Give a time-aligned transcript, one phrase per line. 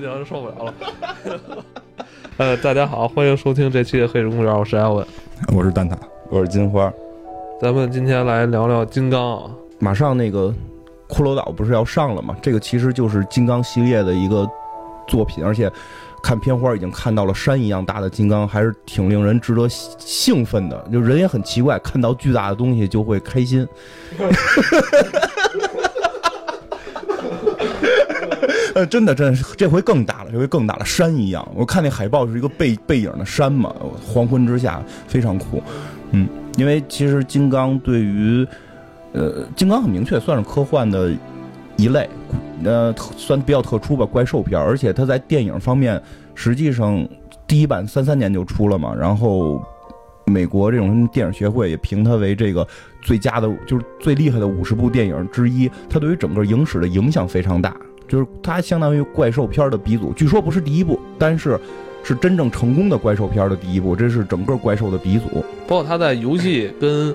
[0.00, 0.74] 行行，受不了了。
[2.38, 5.06] 呃，大家好，欢迎收听这期的《黑水公园》，我是艾文，
[5.54, 5.96] 我是蛋挞，
[6.30, 6.92] 我是金花。
[7.60, 9.50] 咱们今天来聊聊金刚啊。
[9.78, 10.52] 马上那个
[11.08, 12.36] 骷髅岛不是要上了吗？
[12.42, 14.48] 这个其实就是金刚系列的一个
[15.06, 15.70] 作品，而且
[16.24, 20.88] 看片花已经看到了山一样大的金刚，还是挺令人值得兴奋的。
[20.92, 23.66] 就人也很奇怪，看到巨大的东西就会开心。
[28.74, 31.48] 呃，真的，真的，这回更大了，这回更大了，山一样。
[31.54, 33.72] 我看那海报是一个背背影的山嘛，
[34.04, 35.62] 黄昏之下非常酷。
[36.10, 38.44] 嗯，因为其实金刚对于，
[39.12, 41.12] 呃，金刚很明确算是科幻的
[41.76, 42.10] 一类，
[42.64, 44.60] 呃，算比较特殊吧，怪兽片。
[44.60, 46.02] 而且它在电影方面，
[46.34, 47.08] 实际上
[47.46, 49.62] 第一版三三年就出了嘛，然后
[50.26, 52.66] 美国这种电影协会也评它为这个
[53.02, 55.70] 最佳的，就是最厉害的五十部电影之一。
[55.88, 57.72] 它对于整个影史的影响非常大。
[58.06, 61.58] 就是它相当于怪兽片的鼻祖，据说不是第一部，但是
[62.02, 65.44] 是真正成功的怪兽片的第一部，这是整个怪兽的鼻祖。
[65.66, 67.14] 包括它在游戏跟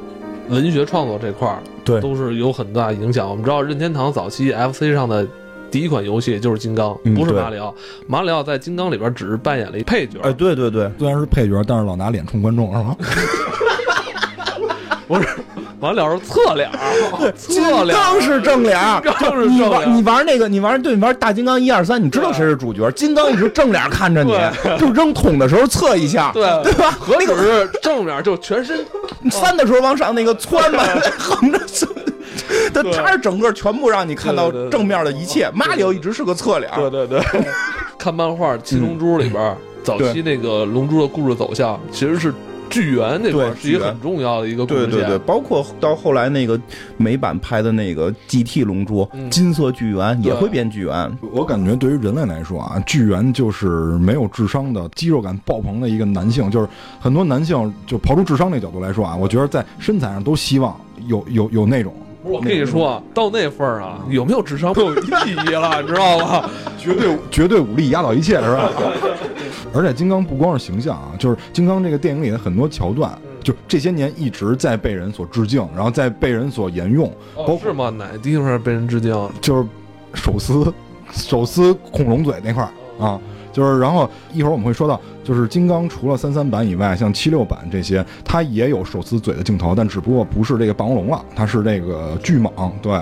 [0.50, 3.30] 文学创作这块儿，对，都是有很大影响。
[3.30, 5.28] 我们知道任天堂早期 FC 上的
[5.70, 7.74] 第一款游戏就是金刚，不是马里奥。
[8.08, 10.20] 马里奥在金刚里边只是扮演了一配角。
[10.24, 12.96] 哎，对对对，虽然是配角，但是老拿脸冲观众，是吗？
[15.08, 15.28] 不是。
[15.80, 16.70] 完了是侧脸，
[17.38, 22.90] 侧脸刚是正脸，刚是你玩你玩那个，你玩对你玩大金刚一二三，你知道谁是主角？
[22.92, 24.34] 金刚一直正脸看着你，
[24.78, 26.44] 就扔桶的时候侧一下，对。
[26.64, 26.92] 对吧？
[27.00, 28.86] 合理是正面就全身，
[29.32, 30.84] 翻的时候往上那个窜嘛，
[31.18, 31.60] 横着
[32.74, 35.50] 他他是整个全部让你看到正面的一切。
[35.54, 37.22] 马里奥一直是个侧脸，对对对。
[37.98, 42.34] 看漫画《七龙珠》里边，早期那个龙珠的故事走向其实是。
[42.70, 46.60] 巨猿那块是一个很重要的一个对对对，包括到后来那个
[46.98, 51.18] 美版拍的那个 GT 龙珠，金色巨猿也会变巨猿。
[51.34, 53.68] 我感觉对于人类来说啊，巨猿就是
[54.00, 56.68] 没有智商的肌肉感爆棚的一个男性，就是
[57.00, 61.94] 很多男性就刨出智商那角度来说啊，我觉得在身材上都希望有有有那种。
[62.22, 65.08] 我跟你说，到那份儿啊，有没有智商没有意
[65.48, 66.50] 义了，你知道吗？
[66.78, 68.70] 绝对绝对武力压倒一切，是吧？
[69.74, 73.12] 而且金刚不光是形象啊，就是金刚这个电影里的很多桥段，
[73.44, 77.12] 就这些年一直在被人所致敬，然后在被人所沿用。
[77.36, 77.90] 哦，是吗？
[77.90, 79.14] 哪地方被人致敬？
[79.42, 79.68] 就是
[80.14, 80.74] 手撕
[81.12, 83.20] 手撕恐龙嘴那块儿啊。
[83.52, 92.72] 就是，然后一会儿我们会说到，就是金刚除了三三版以外，像七六版这些，它也有手撕嘴的镜头，但只不过不是这个霸王龙了，它是这个巨蟒。
[92.82, 92.94] 对，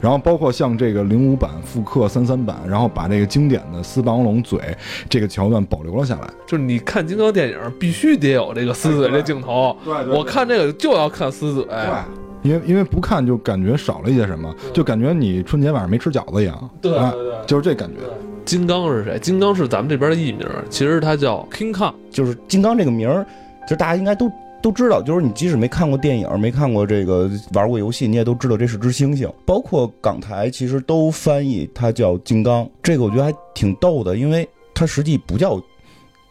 [0.00, 4.60] 然后包括像这个零五版复刻三三版，然后把这个经典的撕霸王龙嘴
[5.08, 6.30] 这个桥段保留了下来。
[6.46, 9.76] 就是你看金刚电影，必须得有这个撕嘴这镜头。
[9.84, 11.64] 对，我看这个就要看撕嘴。
[11.64, 16.70] 对，因为因为不看就感觉少了一些什么，就感觉你春节晚上没吃饺子一样。
[16.80, 18.00] 对对对，就是这感觉。
[18.46, 19.18] 金刚是谁？
[19.18, 23.26] 金刚是咱们这边的艺名，其实他叫 King Kong，就是金刚这个名儿，
[23.64, 24.30] 其实大家应该都
[24.62, 25.02] 都知道。
[25.02, 29.28] 就是你即使没看过电影，没看过这个，玩过游戏，你也都知道这是只猩猩。
[29.44, 35.60] 包括港台其实都翻译它叫金刚，这个我觉得还挺逗的，因为它实际不叫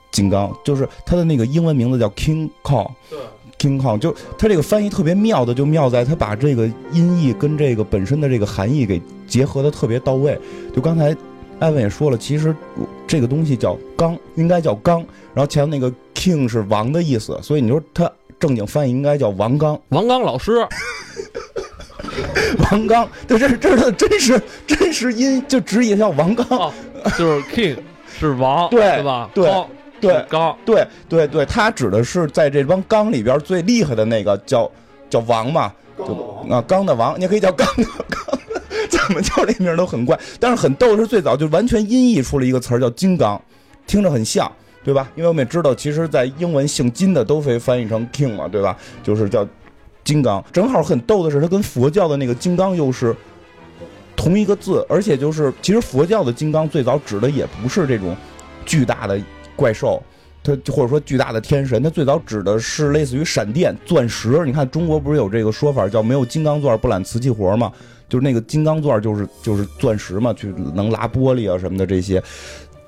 [0.09, 2.89] 金刚，就是它的那个英文名字叫 King Kong。
[3.09, 3.19] 对
[3.59, 10.39] ，King Kong 就它这个翻译特别妙的，就妙在它把这个音译跟这个本身的这个含义给结合的特别到位。
[10.73, 11.13] 就刚才。
[11.59, 12.55] 艾文也说了，其实
[13.07, 14.99] 这个东西叫刚，应该叫刚。
[15.33, 19.79] 然后前面那个 king 是王的意思，所以你说他正经翻译应该叫王刚。
[19.89, 20.65] 王刚老师，
[22.71, 26.45] 王刚，对，这是这是他的真实真实音，就直译叫王刚，
[27.17, 27.77] 就是 king
[28.19, 29.29] 是王，对吧？
[29.33, 29.51] 对
[30.01, 34.69] 对刚，对对对，他指的是在这帮刚里边最厉害的那个叫
[35.09, 36.13] 叫王嘛，就
[36.49, 38.34] 啊刚的王，你也可以叫刚的刚。
[38.95, 43.39] 怎么叫这名都很怪，但是很逗的，是最早就完全音译出了一个词儿叫金刚，
[43.85, 44.51] 听着很像，
[44.83, 45.11] 对吧？
[45.15, 48.75] 因为我们也知道，其实，在英文姓金的都会翻译成 king 嘛，对吧？
[49.03, 49.47] 就是叫
[50.03, 50.43] 金刚。
[50.51, 53.15] 正好很逗的是，它跟佛教的那个金刚又是
[54.15, 58.15] 同一个字，而且就是其实佛教的金刚最早指的也不是这种
[58.65, 59.19] 巨大的
[59.55, 60.01] 怪兽，
[60.43, 64.43] 它或者说巨大的天神，它最早指的是类似于闪电、钻石。
[64.45, 67.71] 你看中国不是有这个说法叫没有金刚钻不揽瓷器活吗？
[68.07, 72.21] 就是那个金刚钻，就是就是钻石嘛，去能拉玻璃啊什么的这些，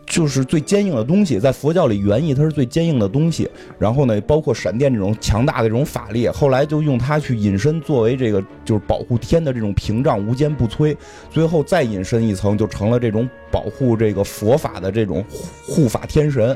[0.06, 1.40] 就是最坚硬的东西。
[1.40, 3.50] 在佛教里，原意它是最坚硬的东西。
[3.80, 10.96] 然后呢，包括闪电这种强大的这种法力，后来就用它去隐身，作为这个就是保护天的这种屏障，无坚不摧。
[11.32, 15.26] 最后再隐身一层，就成了这种保护这个佛法的这种
[15.66, 16.56] 护法天神。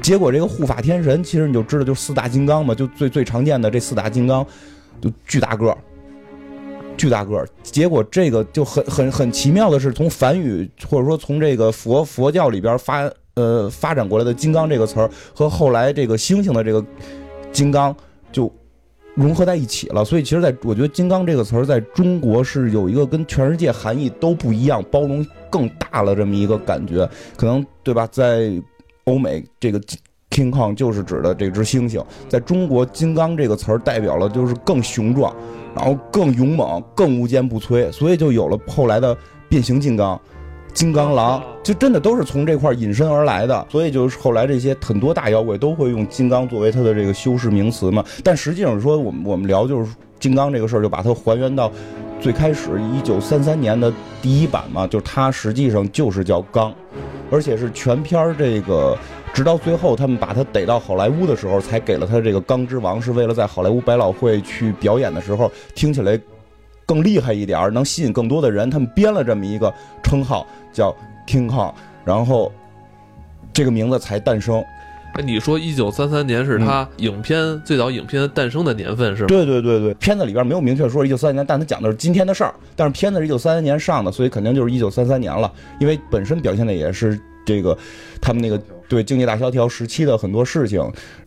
[0.00, 4.44] 结果这个护法天神，其实你就知道，就四大金刚嘛，就最最常见的这四大金刚，
[5.00, 5.78] 就巨大个儿。
[7.02, 7.48] 巨大个儿。
[7.64, 16.84] 结果这个就很很很奇妙的是，从梵语或者说从这个佛佛教里边发呃发展过来的“金刚”这个词儿，和后来这个猩猩的这个
[17.50, 17.92] “金刚”
[18.30, 18.48] 就
[19.16, 20.04] 融合在一起了。
[20.04, 27.10] 所以，其实在我觉得“金刚”这个词儿在中国是有一个跟全世界含义都不一样、包容更大了这么一个感觉。
[27.36, 28.06] 可能对吧？
[28.12, 28.52] 在
[29.06, 29.80] 欧美这个。
[30.32, 35.30] King Kong 就是指的这只猩猩，在中国“金刚”这个词儿代表了就是更雄壮，
[35.76, 39.14] 然后更勇猛、更无坚不摧，所以就有了后来的
[39.50, 40.18] 变形金刚、
[40.72, 43.66] 金刚狼，就真的都是从这块引申而来的。
[43.68, 48.02] 所以就是后来这些很多大妖怪都会用金刚作为它的这个修饰名词嘛。
[48.24, 51.70] 但实际上说，我们我们聊就是金刚这个事儿，就把它还原到
[52.22, 53.92] 最开始一九三三年的
[54.22, 56.72] 第一版嘛，就是它实际上就是叫刚，
[57.30, 58.96] 而且是全片儿这个。
[59.32, 66.20] 直到最后，他们把他逮到好莱坞的时候，才给了他这个“钢之王”，是为了在好莱坞百老汇去表演的时候听起来
[66.84, 68.68] 更厉害一点，能吸引更多的人。
[68.68, 70.94] 他们编了这么一个称号，叫
[71.26, 71.72] “King Kong”，
[72.04, 72.52] 然后
[73.54, 74.62] 这个名字才诞生。
[75.14, 79.28] 哎，你说一九三三年是他影片最早影片诞生的年份是吗？
[79.28, 82.54] 对对对对，片子里边没有明确说一九三三年，但他讲的是今天的事儿。
[82.76, 85.50] 但是片子是一九三三年上的，所以肯定就是一九三三年了，
[85.80, 87.18] 因为本身表现的也是。
[87.44, 87.76] 这个，
[88.20, 88.56] 他们那个
[88.92, 90.78] 对经济大萧条时期的很多事情，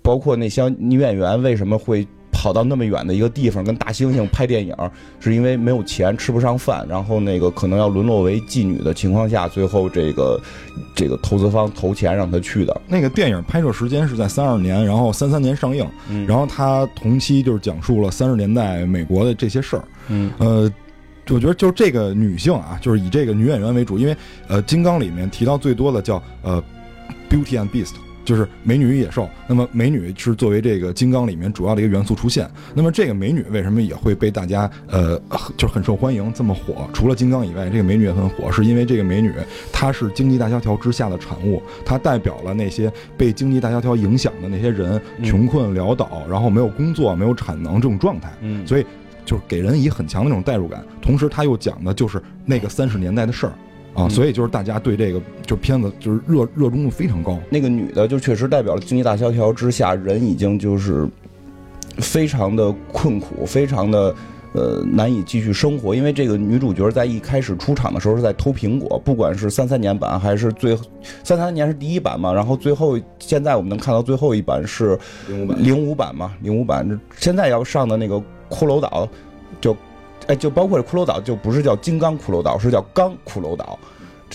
[0.04, 4.76] 包括那些女演员为什么会跑到那么远的一个地方跟大猩猩拍电影，
[5.20, 10.40] 是因为没有钱吃不上饭，然后那个可能要沦落为妓女的情况下，最后这个
[10.94, 12.82] 这个投资方投钱让她去的。
[12.88, 15.84] 那个电影拍摄时间是在三二年，然后三三年上映，
[16.28, 19.84] 然后它同期就是讲述了三十年代美国的这些事儿。
[20.10, 20.72] 嗯，呃。
[21.32, 24.16] 我觉得就是这个女性啊，就是以这个女演员为主，因为
[24.48, 26.64] 呃，《金刚》里面提到最多的叫呃
[27.36, 29.30] ，Beauty and Beast，就是美女与野兽。
[29.48, 32.50] 那么美女是作为这个《金刚》里面主要的一个元素出现。
[32.74, 35.22] 那么这个美女为什么也会被大家呃，
[35.58, 36.88] 就是很受欢迎，这么火？
[36.94, 39.34] 除了《金刚》以外，这个美女也很火，是因为这个美女
[39.74, 48.32] 她是经济大萧条之下的产物，她代表了那些被经济大萧条影响的那些人，穷困潦倒，然后没有工作、没有产能这种状态。
[48.42, 48.86] 嗯，所以。
[49.28, 53.54] 就是给人以很强的那种代入感，同时他又讲的就是那个三十年代的事儿
[53.96, 57.40] 啊，所以就是大家对这个就片子就是热热衷度非常高。
[57.50, 61.08] 那个女的就确实代表了经济大萧条之下，人已经就是
[61.98, 64.14] 非常的困苦，非常的
[64.54, 65.96] 呃难以继续生活。
[65.96, 70.78] 因为这个女主角在一开始出场的时候是在偷苹果，不管是三三年版还是最
[71.24, 78.22] 三三年是第一版嘛，然后最后现在我们能看到最后一版是零五版零五版嘛，零五版现在要上的那个。
[78.48, 79.10] 骷髅岛，
[79.60, 79.76] 就，
[80.28, 83.78] 哎，就包括这骷髅岛，就不是叫金刚骷髅岛，是叫钢骷髅岛。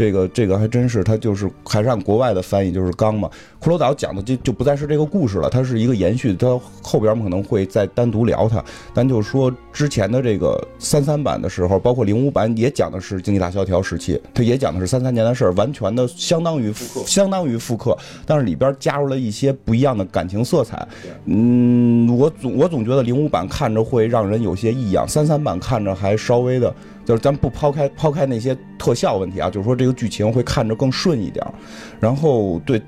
[0.00, 3.28] 这个这个还真是，它就是还是按国外的翻译，就是刚嘛。
[3.60, 6.32] 骷髅岛讲的就就不再是这个故事了，它是一个延续。
[6.32, 8.64] 它后边我们可能会再单独聊它。
[8.94, 17.94] 咱就是说之前的这个三三版的时候，包括零五版也讲的是经济大萧条时期，它也讲的是三三年的事儿，完全的相当于复刻，相当于复刻，
[18.24, 20.88] 但是里边加入了一些不一样的感情色彩。
[21.26, 26.74] 嗯，我总我总觉得零五版看着会让人有些异样，三三版看着还稍微的。
[27.10, 31.44] 就是咱不抛开抛开那些特效问题啊，就是说这个剧情会看着更顺一点。
[31.98, 32.80] 然后对，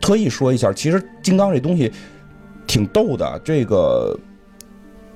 [0.00, 1.92] 特意说一下，其实金刚这东西
[2.66, 3.38] 挺逗的。
[3.44, 4.18] 这个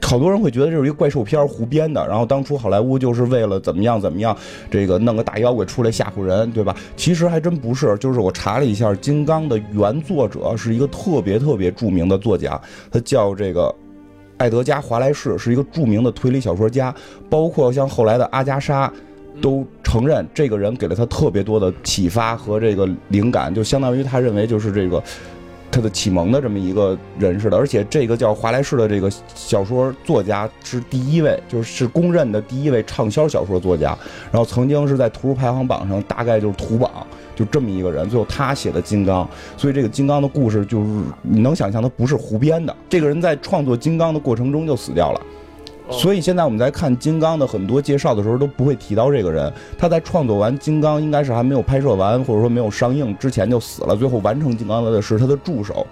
[0.03, 2.07] 好多人会觉得这是一个怪兽片胡编的。
[2.07, 4.37] 然后当初好莱坞就是为了怎么样怎么样，
[4.71, 6.77] 这个弄个大妖怪出来吓唬人，对吧？
[6.95, 7.97] 其实还真不是。
[7.97, 13.75] 就是我查了一下，金刚的原作者是一个特别特别著名的作家，他叫这个。
[14.39, 16.95] 艾德加·华莱士是一个著名的推理小说家，
[17.31, 18.93] 包括像后来的阿加莎，
[19.41, 25.03] 都承认这个人给了他特别多的启发和这个灵感，就相当于他认为就是这个
[25.71, 27.57] 他的启蒙的这么一个人似的。
[27.57, 33.97] 而且这个叫华莱士的这个小说作家是第一位，就是公认的第一位畅销小说作家，
[34.31, 37.07] 然后曾经是在图书排行榜上大概就是图榜。
[37.37, 39.25] 就这么一个人，最后他写的《金刚》，
[39.57, 40.87] 所以这个《金刚》的故事就是
[41.23, 42.75] 你能想象，他不是胡编的。
[42.89, 45.21] 这个人在创作《金刚》的过程中就死掉了，
[45.91, 49.53] 所以现在我们在看《金刚》的很多介绍的时候都不会提到这个人。
[49.79, 53.95] 他在创作完《金刚》，应该是还没有拍摄完，或者说没有上映之前就死了。
[53.95, 55.87] 最后完成《金刚》的是他的助手。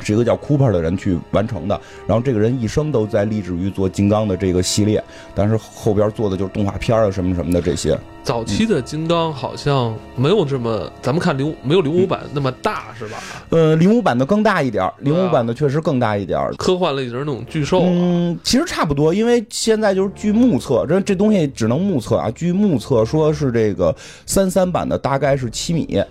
[0.00, 5.02] 是一个叫 Cooper 的人去完成的，然后这个人一生都在立志于做金刚的这个系列，
[5.34, 7.98] 但是后边做的就是动画片啊什么什么的这些。
[8.22, 13.16] 早期的金刚好像没有这么，咱们看零没有零五版那么大是吧？
[13.48, 17.80] 呃，零五版的更大一点，零五版的确实更大一点，科幻类型那种巨兽。
[17.84, 23.94] 嗯，其实差不多，因为现在就是据目测，这这东西只能目测啊，据目测说是这个
[24.26, 26.02] 三三版的大概是七米。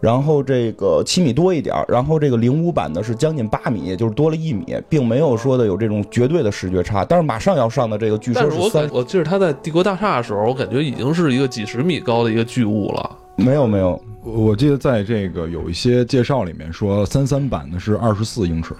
[0.00, 7.04] 然后这个七米多一点儿，然后这个零五版的是将近八米，就是多了一米，并没有说的有这种绝对的视觉差。
[7.04, 13.10] 但是马上要上的这个据说是我三，我记得他在帝国大厦的时候，我感觉已经是一个几十米高的一个巨物了。
[13.36, 18.74] 没有没有，我记得在这个有一些介绍里面说，三三版的是二十四英尺，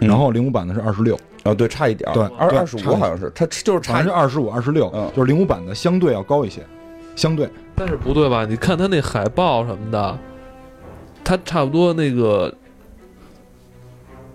[0.00, 6.62] 然后零五版的是二十六，啊对，差一点儿，对对二二十五好像是，它就是差好像是二十五、二十六嗯，就是零五版的相对要高一些，
[7.16, 7.48] 相对。
[7.74, 8.46] 但是不对吧？
[8.46, 10.18] 你看他那海报什么的，
[11.28, 12.50] 他差不多那个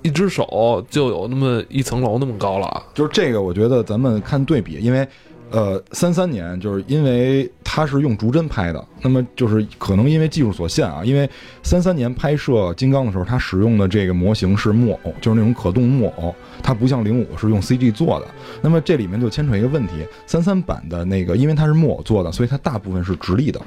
[0.04, 2.84] 一只手就有那么一层楼那么高了。
[2.94, 5.08] 就是这个，我觉得咱们看对比，因为
[5.50, 11.28] 呃，三三年就是因为它是用逐帧拍的，那么就是可能因为技术所限啊，因为
[11.64, 18.28] 三三年拍摄金刚的时候，它使用的这个模型是木偶，就是那种可动木偶，它不像零五是用 CG 做的。
[18.62, 19.94] 那么这里面就牵扯一个问题，
[20.28, 23.60] 三三版的那个因为它是木偶做的，所以它大部分是直立的。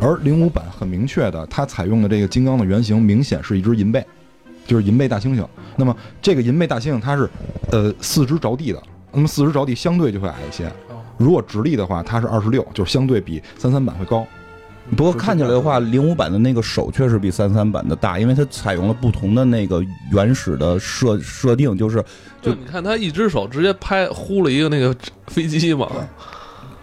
[0.00, 4.04] 而零五版很明确的，它采用的这个金刚的原型明显是一只银背，
[4.66, 5.46] 就是银背大猩猩。
[5.76, 7.28] 那么这个银背大猩猩它是，
[7.70, 10.70] 呃，四肢着地的，那么四肢着地相对就会矮一些。
[11.16, 14.26] 如果直立的话，它是二十六，就是相对比三三版会高。
[14.96, 22.02] 不过看起来的话，零五版的那个手确实比三三版的大，因为它采用了不同的那个原始的设设定，就是
[22.40, 24.94] 就就你看他一只手直接拍呼了一个那个
[25.26, 25.90] 飞机嘛，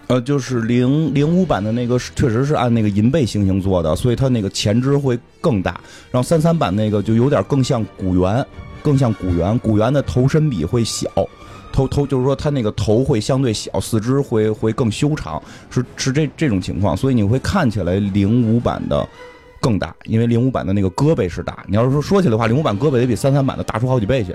[0.07, 5.79] 呃，就是零零五版的那个确实是按那个银背猩猩做的，所以它那个前肢会更大。
[6.11, 8.45] 然后三三版那个就有点更像古猿，
[8.83, 11.09] 更像古猿，古猿的头身比会小。
[11.73, 19.05] 头头就是说，它那个头会相对小，四肢会会更修长，是是这这种情况，所以你会看起来零五版的
[19.59, 21.65] 更大，因为零五版的那个胳膊是大。
[21.67, 24.33] 你要是说说起来的话，零五版胳膊得比三三版的大出好几倍去。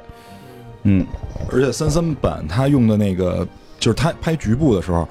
[0.82, 1.06] 嗯，
[1.50, 3.46] 而且三三版它用的那个，
[3.78, 5.08] 就是它拍局部的时候，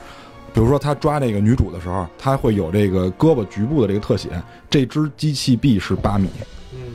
[0.60, 4.28] 比如说他抓这个女主的时候，他会有这个胳膊局部的这个特写。
[4.70, 6.28] 这只机器臂是八米，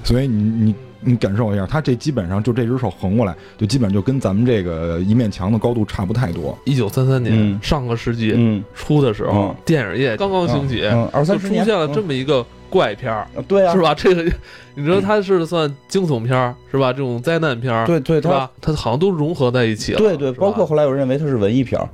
[0.04, 6.56] 所以你你你感受一下，他这基本上就这只手横过来，就基本上就跟咱们这个一面墙的高度差不太多。
[6.66, 13.94] 一九三三年、嗯上个世纪嗯初的时候，嗯电影业刚刚兴起，嗯，二就三十年出现了这么一个怪片儿，嗯对啊，是吧？
[13.94, 14.22] 这个
[14.76, 16.92] 你知道它是算惊悚片儿是吧？
[16.92, 18.50] 这种灾难片儿，对对，它是吧？
[18.60, 21.88] 它好像都融合在一起了，对对，包括后来有人认为它是文艺片儿、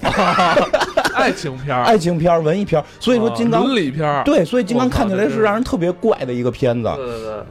[1.18, 5.42] 爱情片儿，爱情片儿、文艺片儿，所以说啊金刚伦理片儿，对，所以金刚看起来是是。
[5.42, 6.90] 让人特别怪的一个片子。
[6.96, 7.42] 对，对对，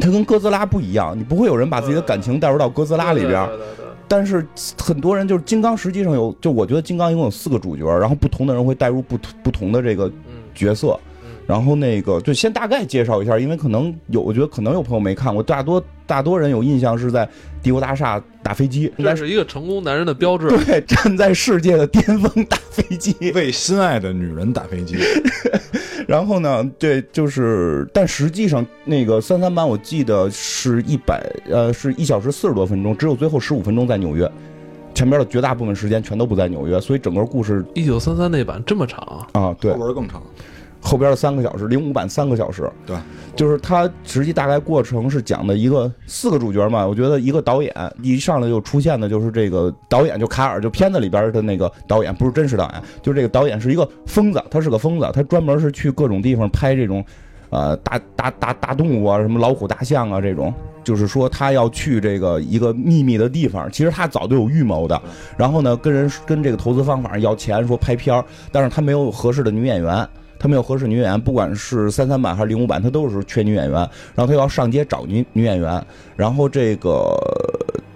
[0.00, 3.50] 它跟哥斯拉不一样，你不会有人把自己的感情带入到哥斯拉里边儿。
[4.08, 4.46] 但是
[4.78, 10.42] 很多人就是金刚，实际上有，就我觉得金刚一共有四个主角，然后不同的人会带入不同不同的这个嗯。
[10.54, 10.98] 角色。
[11.06, 11.11] 嗯
[11.52, 17.28] 然后那个就先大概介绍一下，因为可能有，我觉得可能有朋友没看过，大多大多人有印象是在
[17.62, 20.48] 帝国大厦打飞机，这是一个成功男人的标志。
[20.48, 23.14] 对， 站在世界的巅峰打飞机。
[23.36, 24.96] 为心爱的女人打飞机，
[26.08, 34.26] 然后呢，对，就是，但实际上那个三三版我记得是一百，呃，是一小时四十多分钟，只有最后十五分钟在纽约，
[34.94, 40.22] 前边的绝大部分时间全都不在纽约，所以整个故事一九三三那版这么长，啊，对后，边更长。
[40.82, 42.96] 后边的三个小时，零五版三个小时，对，
[43.36, 47.72] 就是它实际大概过程是讲的一个四个主角嘛，我觉得一个导演
[48.02, 57.04] 一上来就出现的就是这个导演，就卡尔，就片子里边的那个导演，不是真实导演，就是这个导演是一个疯子，他是个疯子，他专门是去各种地方拍这种，
[57.50, 60.52] 呃，大大大大动物啊，什么老虎、大象啊这种。
[60.84, 65.00] 就是说，他要去这个一个秘密的地方，其实他早就有预谋的。
[65.36, 70.04] 然后呢，跟人跟这个投资方法要钱，说拍片儿，但是他没有合适的女演员，
[70.42, 73.78] 他没有合适女演员，不管是三三版还是零五版，他都是缺女演员。
[74.12, 75.80] 然后他要上街找女女演员，
[76.16, 77.16] 然后这个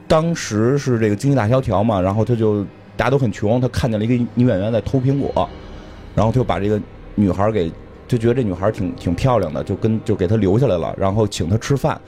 [0.06, 2.64] 当时是这个经济大萧条嘛，然后他就
[2.96, 5.50] 大家都很穷，他看见了一个女演员在偷苹果，
[6.14, 6.80] 然后他就把这个
[7.16, 7.68] 女孩给
[8.06, 12.00] 就觉得这女孩挺挺漂亮的，就跟就给她留下来了，然后请她吃饭。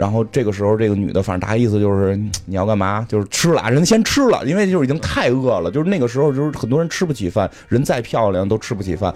[0.00, 3.04] 然后这个时候，这个女的反正大概意思就是嗯你要干嘛？
[3.06, 5.70] 就是吃了啊，人先吃了，因为就是已经太饿了。
[5.70, 9.12] 就是那个时候，就是很多人吃不起饭，人再漂亮都吃不起饭。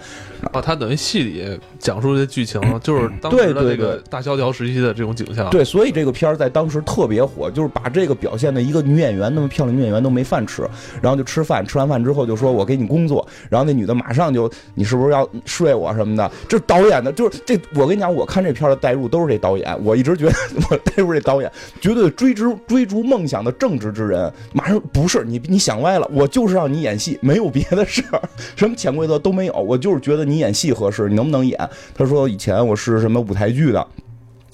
[0.51, 5.49] 啊，他等于戏里讲述的剧情， 就是当时的这个大萧条时期的这种景象。
[5.49, 10.61] 对，所以这个片儿在当时特别火，就是把这个表现的一个女演员那么漂亮，女演员都没饭吃，
[11.01, 16.31] 然后就吃饭，吃完饭之后就说我给你工作，然后那女的马上就你是不是要睡我什么的？
[16.47, 20.33] 这导演的，就是这我跟你讲，我看这片儿的代入都是这导演，我一直觉得
[20.75, 28.21] 我代入这导演绝对追逐追逐梦想的正直之人，马上不是你你想歪了，我就是让你演戏，没有别的事儿，
[28.55, 31.57] 什么潜规则都没有，我就是觉得你演戏合适，你能不能演？
[31.95, 33.87] 他说以前我是什么舞台剧的。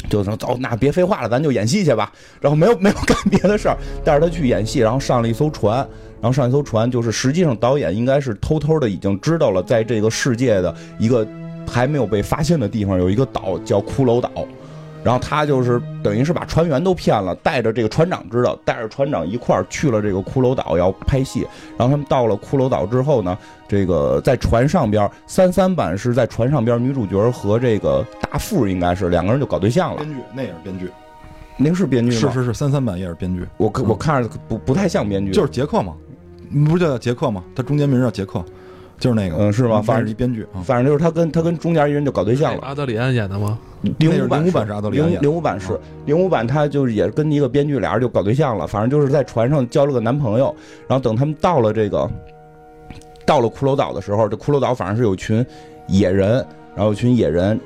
[0.10, 2.12] 就说走，那别废话了，咱就演戏去吧。
[2.42, 5.78] 然后没有没有干别的事儿，带着他去演戏，然后上了一艘船，
[6.20, 11.25] 然后上一艘船，就是实际上导演应该是偷偷的已经知道了，在这个世界的一个
[11.68, 14.30] 还没有被发现的地方有一个岛叫骷髅岛，
[15.03, 21.41] 然后他就是等于是把船员都骗了，带着这个船长知道，带着船长一块儿去了这个骷髅岛要拍戏。
[21.77, 29.98] 然后他们到了骷髅岛之后呢，这个在船上边三三版是在船上边，女主角和这个大副应该是两个人就搞对象了。
[29.98, 30.91] 编剧那也是编剧，
[31.58, 32.31] 那个是编剧吗？
[32.31, 35.93] 是是是，三三版也是编剧，我看我看着不不太像编剧，就是杰克嘛，
[36.65, 37.43] 不是叫杰克吗？
[37.55, 38.43] 他中间名叫杰克，
[39.00, 40.62] 就是那个，嗯是吗反反正正一编剧啊。
[40.63, 42.62] 反正就是他跟他跟中间一人就搞对象了。
[42.62, 43.58] 阿德里安演的吗？
[43.98, 50.56] 零五版那是零五版是阿德里安零零五版是零五版，他就是也跟一个编剧俩人就搞对象了，反正就是在船上交了个男朋友，
[50.88, 52.10] 然后等他们到了这个
[53.26, 55.46] 到了骷髅岛的时候，这骷髅岛反正是有群
[55.88, 56.34] 野人，
[56.76, 57.60] 然后有群野人，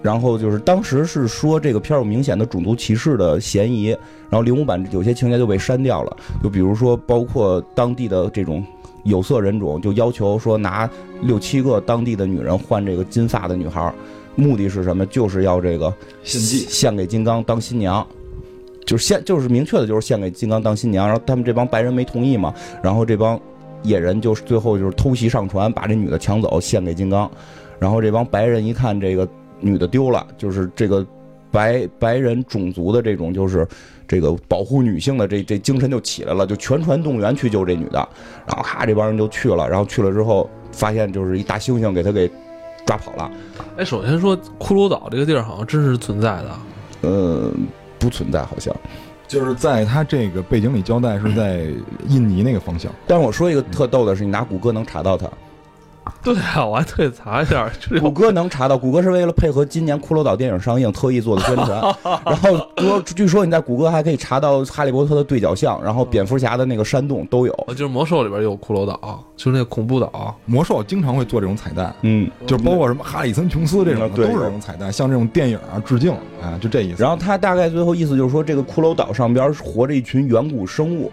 [0.00, 3.88] 然后就是当时是说这个片儿有明显的种族歧视的嫌疑，
[4.30, 8.64] 然后零五版有些情节就被删掉了，就比如说包括当地的这种。
[9.04, 10.90] 有色人种就要求说拿
[11.22, 13.94] 六七个当地的女人换这个金发的女孩儿，
[14.34, 15.04] 目的是什么？
[15.06, 15.92] 就是要这个
[16.22, 18.06] 献祭献给金刚当新娘，
[18.86, 21.06] 就是献就是明确的就是献给金刚当新娘。
[21.06, 23.40] 然后他们这帮白人没同意嘛，然后这帮
[23.82, 27.30] 野人就是最后就是偷袭上船，把这女的抢走献给金刚。
[27.78, 29.28] 然后这帮白人一看这个
[29.60, 31.06] 女的丢了，就是这个
[31.50, 33.66] 白白人种族的这种就是
[34.06, 38.08] 这个保护女性的这这精神就起来了，就全船动员去救这女的。
[38.46, 42.28] 然后咔，这帮人就去了，然后去了之后发现就是一大猩猩给他给
[42.88, 43.30] 抓跑了。
[43.76, 46.50] 哎，首先说骷髅岛这个地儿好像真实存在的，
[47.02, 47.52] 呃，
[47.98, 48.74] 不存在好像。
[49.26, 51.66] 就是在他这个背景里交代是在
[52.06, 55.28] 印尼那个方向，但是我说一个特逗的是，你拿谷歌能查到它。
[56.24, 61.80] 对啊，我还特意查一下，这谷歌能查到，谷歌是为了配合今年《骷髅岛》电影上映特意做的宣传。
[62.26, 67.54] 然后说，据说你在谷歌还可以查到《哈利波特》的对角巷，然后蝙蝠侠的那个山洞都有。
[67.68, 70.36] 就是魔兽里边有骷髅岛，就是那个恐怖岛。
[70.44, 77.02] 魔兽经常会做这种彩蛋，嗯，就包括什么哈里森琼斯这种都是这种彩蛋，像这种电影啊致敬啊，就这意思。
[77.02, 81.12] 然后他大概最后意思就是说，这个骷髅岛上边活着一群远古生物，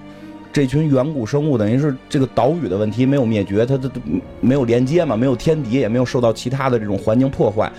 [0.55, 3.99] 这群远古生物等于是这个岛屿的问题没有灭绝，它它它
[4.39, 7.69] 没有连接嘛，没有天敌，也没有受到其他的这种环境破坏，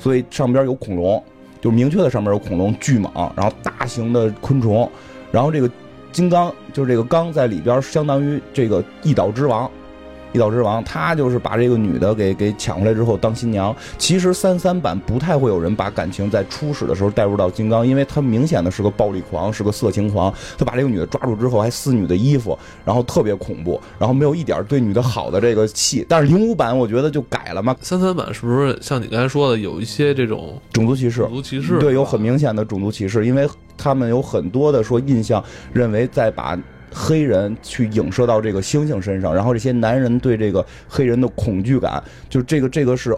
[0.00, 1.22] 所以上边有恐龙，
[1.60, 4.90] 就明确的上面有恐龙巨蟒，然后大型的昆虫，
[5.30, 5.70] 然后这个
[6.10, 9.70] 金刚就是这个刚在里边相当于这个一岛之王。
[10.34, 13.74] 一岛之王，他就是把这个女的给给抢回来之后当新娘。
[13.96, 20.34] 其实三三版不太会有人把感情在初始的时候带入到金刚，因为他明显的是个暴力狂，是个色情狂。
[20.58, 26.04] 他把这个女的抓住之后还撕女的衣服，然后特别恐怖，然后没有一点对女的好的这个戏。
[26.08, 31.30] 但是零五版我觉得就改了嘛，三三版是不是像你刚才说的，有一些这种种族歧视种。
[31.30, 31.78] 族歧视？
[31.78, 35.42] 对，有很明显的种族歧视，因为他们有很多的说印象
[35.72, 36.58] 认为在把
[36.96, 43.14] 黑人去影射到这个猩猩身上，然后这些男人对这个黑人的恐惧感，就这个这个是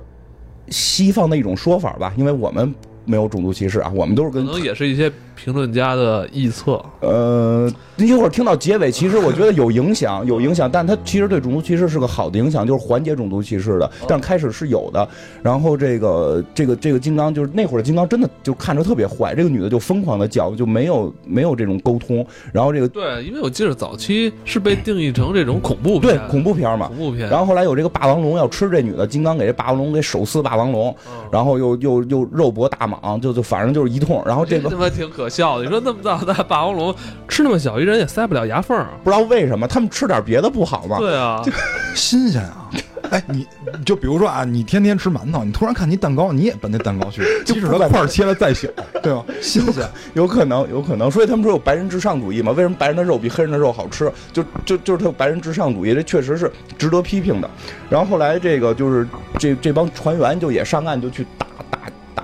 [0.68, 2.74] 西方的一种说法吧，因为我们
[3.06, 6.82] 没有种族歧视啊，我们都是跟可能也是一些评论家的臆测。
[7.00, 13.90] 呃，一会儿听到结尾，其实我觉得有影响，有影响，但它其实对种族歧视是个好的影响，就是缓解种族歧视的。
[14.08, 15.08] 但开始是有的，
[15.42, 26.96] 然后这个这个这个金刚就是那会儿的金刚真的就看着特别坏，这个女的就疯狂的叫，就没有没有这种沟通，然后这个对，因为我记得早期是被定义成这种恐怖对，恐怖片嘛恐。
[26.96, 27.28] 怖片。
[27.28, 34.22] 然后后来有这个霸王龙要吃这女的，金刚给这霸王龙给手撕霸王龙，嗯然后又又又肉搏大蟒，就就反正就是一通。
[34.26, 35.64] 然后这个他妈挺可笑的。
[35.64, 36.94] 你说那么大的霸王龙
[37.28, 38.88] 吃那么小一人也塞不了牙缝儿。
[39.02, 40.98] 不知道为什么他们吃点别的不好吗？
[40.98, 41.42] 对啊，
[41.94, 42.70] 新鲜啊！
[43.08, 43.46] 哎，你
[43.84, 48.66] 就比如说啊，你天天吃馒头，你突然看你蛋糕，你也奔那蛋糕去，即使它块切的再小，
[49.00, 49.24] 对吧？
[49.40, 49.88] 新鲜。
[50.14, 52.50] 有可能，有可能，所以他们说有白人至上主义嘛？
[52.50, 54.10] 为什么白人的肉比黑人的肉好吃？
[54.32, 57.48] 就就就是他有白人至上主义，这确实是值得批评的。
[57.88, 59.06] 然后后来这个就是
[59.38, 61.45] 这这帮船员就也上岸就去打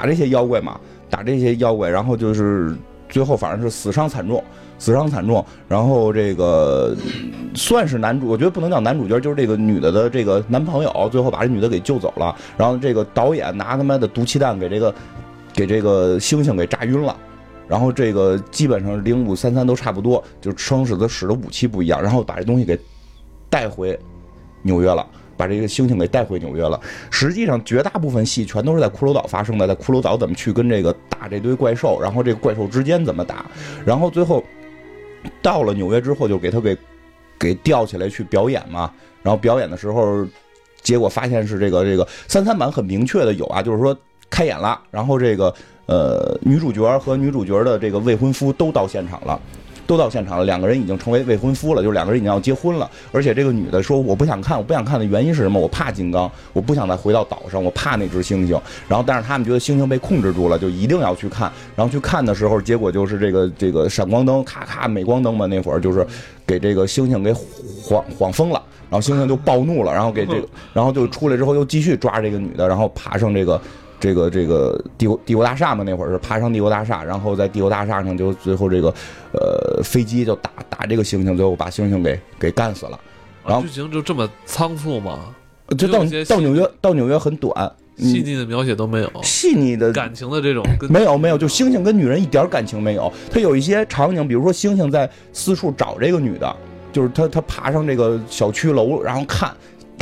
[0.02, 2.76] 打这些妖怪嘛，打这些妖怪，然后就是
[3.08, 4.42] 最后反正是死伤惨重，
[4.76, 5.44] 死伤惨重。
[5.68, 6.92] 然后这个
[7.54, 12.34] 算是男主，我觉得不能叫男主角，就是这个女的的这个男朋友，最后把这女的给救走了。
[12.56, 14.92] 然后这个导演拿他妈的毒气弹给这个
[15.52, 17.16] 给这个猩猩给炸晕了。
[17.68, 22.76] 然后这个基本上零五三三都差不多，就是生使的使的武器不一样，然后把这东西给
[23.48, 23.96] 带回
[24.62, 25.06] 纽约了。
[25.36, 26.80] 把这个猩猩给带回纽约了。
[27.10, 33.46] 实际上，绝大部分戏全都是在骷髅岛发生的，在骷髅岛怎么去跟这个打这堆怪兽，然后这个怪兽之间怎么打，
[33.84, 34.42] 然后最后
[35.40, 36.76] 到了纽约之后，就给他给
[37.38, 38.92] 给吊起来去表演嘛。
[39.22, 40.26] 然后表演的时候，
[40.82, 43.96] 结果发现是这个这个三三版很明确的有啊，就是说
[44.28, 45.54] 开演了，然后这个
[45.86, 49.40] 呃女主角和女主角的这个未婚夫都到现场了。
[49.92, 52.90] 都到现场了，两个人已经成为未婚夫了，就是两个人已经要结婚了。
[53.12, 55.60] 而且这个女的说我不想看，我不想看的原因是什么？
[55.60, 58.58] 我怕金刚，我不想再回到岛上，我怕那只猩猩。
[58.88, 61.52] 然后但是他们觉得猩猩被控制住了，就一定要去看。
[61.76, 66.06] 然后去看的时候，结果就是这个这个闪光灯咔咔美光灯嘛，那会儿就是
[66.46, 67.32] 给这个猩猩给
[67.82, 68.62] 晃晃疯了。
[68.88, 73.60] 然后猩猩就暴怒了，然后给这个， 然后就出来之后又继续抓这个女的，然后爬上这个。
[74.02, 78.92] 这个这个帝国帝国大厦嘛，那会儿是爬上帝国大厦，然后在帝国大厦上就最后这个
[79.32, 82.98] 呃飞机就打打这个猩猩，最后把猩猩给给干死了。
[83.46, 85.32] 然后剧情就这么仓促吗？
[85.78, 93.10] 就到到纽约到纽约很短，细腻的描写都没有，细腻的感情的这种没有没有，就猩猩跟女人一点感情没有。
[93.30, 96.56] 他有一些场景，比如说猩猩在四处找这个女的，
[96.92, 99.48] 就是他他爬上这个小区楼，然后看。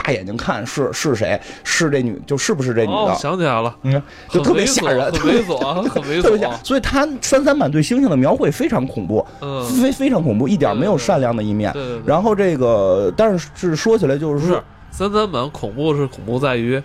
[0.03, 1.41] 大眼睛看是是谁？
[1.65, 3.15] 是这女，就是不是这女的？
[3.15, 5.57] 想起来了，嗯，就特别吓人，很猥琐，
[5.89, 6.65] 很猥琐。
[6.65, 11.75] 所以他三三版对星星的描绘非常恐怖，嗯，非非常恐怖，一点没有善良的一面。
[12.05, 16.83] 然后这个，但是是说起来就是说，三三版恐怖是恐怖在于。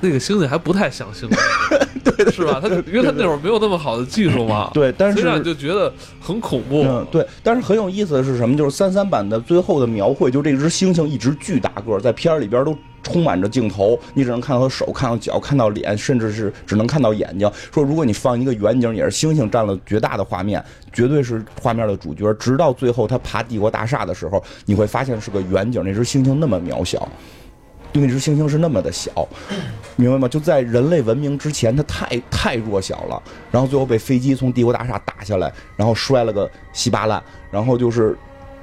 [0.00, 1.36] 那个星星还不太像猩猩，
[2.04, 2.60] 对，是吧？
[2.62, 6.82] 他因为他那会儿没有那么好的技术嘛， 对，但是就觉得很恐怖。
[6.82, 8.56] 嗯，对，但是很有意思的是什么？
[8.56, 17.50] 就是三三版的最后的描绘，就这只猩猩一直巨大个，在片儿里边都充满着镜头，你只能看到手、看到脚、看到脸，甚至是只能看到眼睛。
[17.72, 22.32] 说如果你放一个远景，也是猩猩占了绝大的画面，绝对是画面的主角。
[22.34, 27.08] 直到最后他爬帝国大厦的时候，你会发现是个远景，那只猩猩那么渺小。
[27.92, 29.26] 对，那只猩猩是那么的小，
[29.96, 30.28] 明白吗？
[30.28, 33.22] 就在人类文明之前，它太太弱小了。
[33.50, 37.22] 然后最后被飞机从帝国大厦打下来，然后摔了个稀巴烂。
[37.50, 38.16] 然后就是，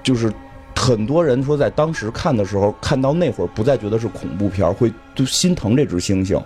[0.03, 0.31] 就是
[0.75, 6.39] 很多人说在当时看的时候，看到那会儿不再觉得是恐怖片，会就心疼这只猩猩，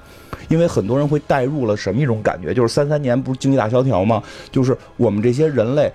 [0.47, 2.53] 因为很多人会带入了什么一种感觉？
[2.53, 4.23] 就是三三年不是经济大萧条吗？
[4.51, 5.91] 就是我们这些人类。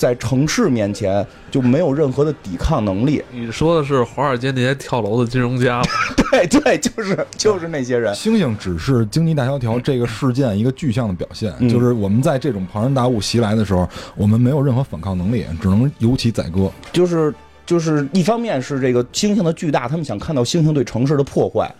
[0.00, 3.22] 在城市面前就没有任何的抵抗能力。
[3.30, 5.84] 你说的是华尔街那些跳楼的金融家吗？
[6.32, 8.14] 对对，就是就是那些人。
[8.14, 13.86] 星星只是经济大萧条这个事件一个具象的表现，就是我们在这种庞然大物袭来的时候，
[14.16, 16.72] 我们没有任何反抗能力，只能由其宰割。
[16.94, 17.34] 就是
[17.66, 21.70] 就是一方面是这个星星的巨大，他们想看到星星对城市的破坏。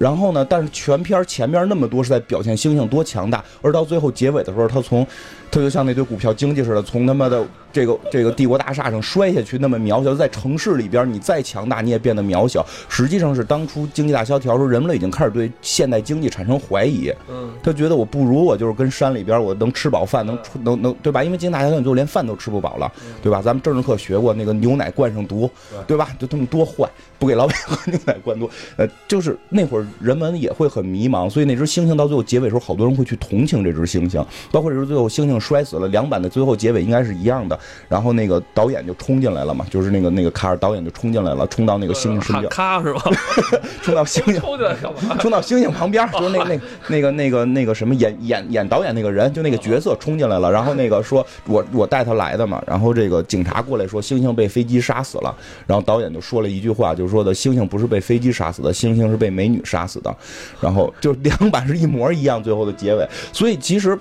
[0.00, 0.42] 然后呢？
[0.48, 5.06] 但是全片前面那么多是在表现猩猩多强大，而到最后结尾的时候，他从，
[5.50, 10.14] 他就像那堆股票经济似的，从他妈的这个这个帝国大厦上摔下去，那么渺小。
[10.14, 12.64] 在城市里边，你再强大，你也变得渺小。
[12.88, 17.12] 实际上是当初经济大萧条时候，人们已经开始对现代经济产生怀疑。
[17.28, 21.22] 嗯，他觉得我不如我就是跟山里边，我能吃饱饭，能能能，对吧？
[21.22, 22.90] 因为经济大萧条，你就连饭都吃不饱了，
[23.22, 23.40] 对吧？
[23.42, 25.50] 咱们政治课学过那个牛奶灌上毒，
[25.86, 26.08] 对吧？
[26.18, 28.48] 就他们多坏，不给老百姓喝牛奶灌毒。
[28.76, 29.86] 呃，就是那会儿。
[30.00, 35.88] 人们也会很迷茫，所以那只猩猩到最后结尾时候，好多人会去同情这只猩猩，包括这只最后猩猩摔死了。
[35.88, 37.58] 两版的最后结尾应该是一样的。
[37.88, 43.02] 然后那个导演就冲进来了嘛，就是那个那个卡尔导演就冲进来了，冲到那个星星身边，咔是吧？
[43.82, 50.50] 冲到猩猩，冲到星星旁边，就是那那那个那个那个什么演演演导演那个人，就那个角色冲进来了。
[50.50, 52.62] 然后那个说我我带他来的嘛。
[52.66, 55.34] 然后这个警察过来说星星被飞机杀死了。
[55.66, 59.80] 然后导演就说了一句话，就是说的星星不是被飞机杀死的，星星是被美女杀。
[59.90, 60.16] 死的，
[60.60, 63.04] 然后就两版是一模一样，最后的结尾。
[63.32, 63.98] 所以其实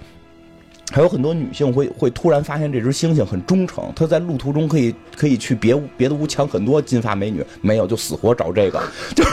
[0.92, 8.82] 还有很多女性会会突然发现这只猩猩很忠诚，它在路途中可以可以去别别的屋抢很多金发美女，没有就死活找这个，
[9.16, 9.24] 就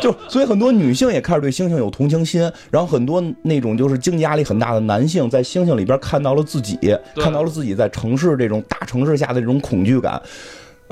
[0.00, 2.50] 就所以很多女性也开始对猩猩有同情心。
[2.70, 6.78] 然后很多那种就是经济压力很大的男性，在猩猩里边看到了自己，
[7.16, 10.20] 看到了自己在城市这种大城市下的这种恐惧感。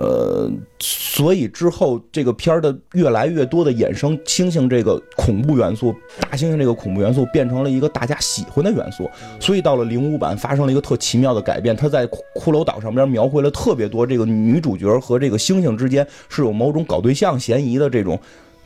[0.02, 9.08] 呃，所以之后这个片儿的越来越多的衍生，猩猩这个恐怖元素，大猩猩这个恐怖元素变成了一个大家喜欢的元素。
[9.38, 18.18] 所以到了零五版发生了一个特奇妙的改变，他在骷髅岛上边描绘了特别多这个女主角和这个猩猩之间是有某种搞对象嫌疑的这种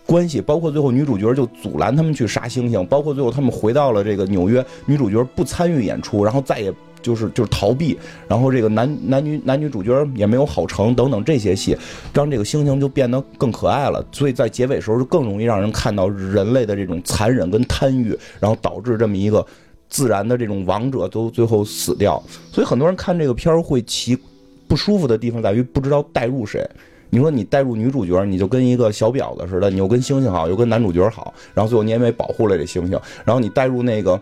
[0.07, 6.73] 关系，包括最后女主角就阻拦他们去杀猩猩，包括最后他们回到了这个纽约，女主角不参与演出，然后再也。
[7.07, 11.79] 就是就是逃避，然后这个男男女男女主角也没有好成等等这些戏，
[12.13, 14.05] 让这个猩猩就变得更可爱了。
[14.11, 19.47] 所以在结尾时候就更容易让人看到人类的这种残忍跟贪欲，然后导致这么一个
[19.89, 22.21] 自然的这种王者都最后死掉。
[22.51, 24.19] 所以很多人看这个片儿会其
[24.67, 26.69] 不舒服的地方在于不知道带入谁。
[27.09, 33.01] 你说你带入女主角，你就跟一个小婊子似的，你又跟猩猩好，又跟男主角好，然后最后你也没保护了这猩猩。
[33.25, 34.21] 然后你带入那个。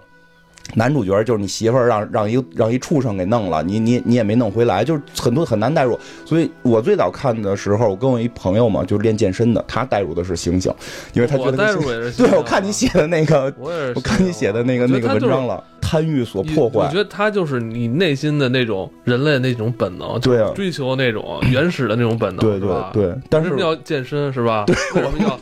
[0.75, 5.97] 男主角就是你媳妇儿让让一让一畜生给弄了，你你你也没弄回来，就是很多很难代入。
[6.25, 10.75] 所以我最早看的时候，我跟我一朋友嘛，就是练健身的，他代入的是猩猩，
[11.13, 16.95] 因为他觉得猩入也是对，我看你写的那个，我也是，我看你写的那个那个文章了，贪欲所破坏我觉。
[16.95, 24.65] 得他就是你内心的那种人类那种本能，对啊追求那种原始的那种本能，对对对，但是要健身是吧？
[24.67, 25.39] 对，为什么要？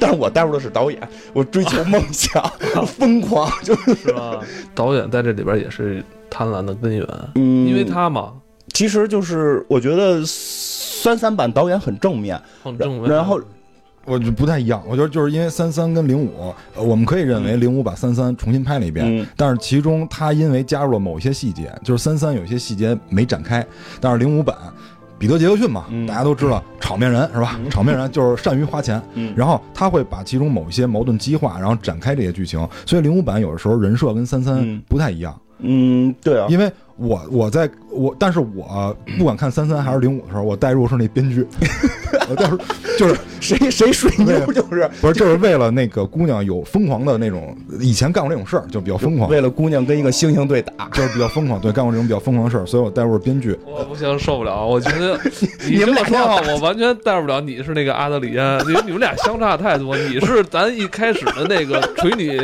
[0.00, 0.08] 见。
[0.08, 1.00] 但是我带入的是导演，
[1.32, 2.42] 我追求梦想，
[2.86, 4.40] 疯狂，就是是吧？
[4.74, 8.32] 导演在这里边也是贪婪的根源，嗯因为他嘛，
[8.72, 13.40] 其实就是我觉得三三版导演很正面，很正面然后
[14.06, 23.64] 我就不太一样，我觉得就是因为三三跟零五，呃我们可以认为零五把三三重新拍了一遍，嗯但是其中他因为加入了某些细节，就是三三有些细节没展开，
[24.00, 24.56] 但是零五版。
[25.20, 27.60] 彼得·杰克逊嘛，嗯大家都知道，场面人是吧？
[27.68, 32.66] 场面人就是善于花钱，嗯然后他会把其中某一些矛盾激化，然后展开这些剧情。
[32.86, 41.46] 所以零五版有的时候人设跟三三嗯不太一样，嗯，对啊，因为我我在我，但是我不管看三三还是零五的时候，我代入是那编剧，
[42.28, 42.58] 我带入
[42.98, 50.88] 就是 谁谁水牛就是不是就是为了那个姑娘有疯狂的那种，以前干过这种事儿，就比较疯狂，为了姑娘跟一个猩猩对打。
[50.92, 53.58] 就是比较疯狂，对，干过这种比较疯狂的事儿，所以我代入是编剧。
[53.64, 54.66] 我不行，受不了。
[54.66, 55.18] 我觉得
[55.70, 57.40] 你这么说的话，我完全代入不了。
[57.40, 59.96] 你是那个阿德里安，因为你们俩相差太多。
[59.96, 62.36] 你是咱一开始的那个锤你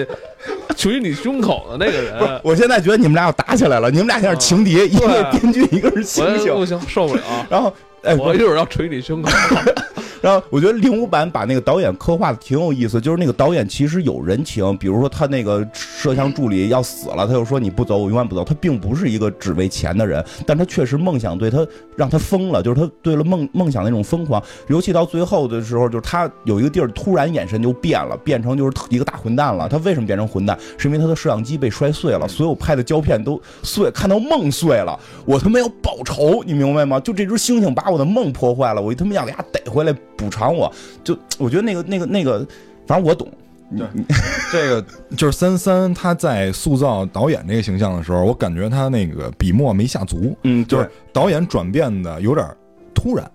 [0.76, 6.54] 捶你胸口的那个人，我现在觉得你们俩要打起来了，你们俩像是情敌，一个是编剧，一个是猩猩。
[6.54, 7.22] 不行，受不了。
[7.48, 9.30] 然后，哎，我一会儿要捶你胸口。
[10.26, 18.42] 然后我觉得零五版把那个导演刻画的挺有意思，就是那个导演其实有人情，比如说他那个摄像助理要死了，他就说你不走，我永远不走。
[18.42, 24.42] 他并不是一个只为钱的人，但他确实梦想对他让他疯了，就是他对了梦梦想那种疯狂。
[24.66, 29.68] 尤其到最后的时候，就是他有一个地儿突然眼神就变了，变成就是一个大混蛋了。
[29.68, 30.58] 他为什么变成混蛋？
[30.76, 34.98] 是因为他的摄像机被摔碎了，所有拍的胶片都碎，看到梦碎了。
[35.24, 36.98] 我他妈要报仇，你明白吗？
[36.98, 40.72] 就这只猩猩把我的梦破坏了，我他妈要给它逮回来补偿我。
[41.04, 42.46] 就我觉得那个那个那个，
[42.86, 43.28] 反正我懂。
[43.76, 43.84] 对
[44.52, 52.46] 这个 就是三三他在塑造导演这个形象的时候，我感觉他那个笔墨没下足，嗯，就是导演转变的有点
[52.94, 53.28] 突然。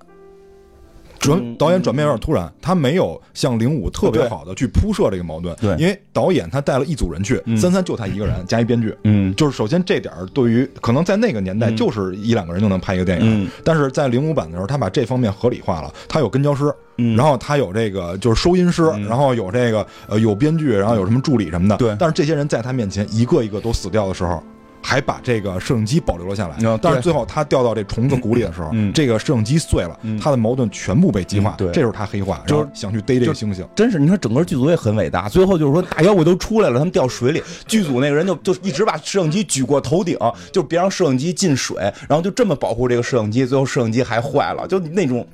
[1.22, 5.56] 转嗯导演转变有点突然，他没有像零五特别好的去铺设这个矛盾。
[5.62, 15.94] 对因为导演他带了一组人去，嗯三三就他一个人加一编剧，嗯就是首先这点儿对于可能在那个年代嗯就是一两个人就能拍一个电影，嗯但是在零五版的时候，他把这方面合理化了。
[16.10, 21.78] 他有跟焦师，嗯然后他有这个就是收音师，嗯然后有这个呃有编剧，然后有什么助理什么的。
[21.78, 24.42] 对但是这些人在他面前一个一个都死掉的时候。
[24.82, 35.30] 还把这个摄影机保留了下来嗯，但是最后他掉到这虫子谷里的时候，嗯这个摄影机碎了，嗯他的矛盾全部被激化嗯，对这时候他黑化，就是想去逮这个猩猩，真是，你说整个剧组也很伟大。
[35.30, 40.18] 最后就是说大妖怪都出来了，他们掉水里，剧组那个人就就一直把摄影机举过头顶，
[40.52, 41.78] 就别让摄影机进水，
[42.10, 43.46] 然后就这么保护这个摄影机。
[43.46, 45.26] 最后摄影机还坏了，就那种，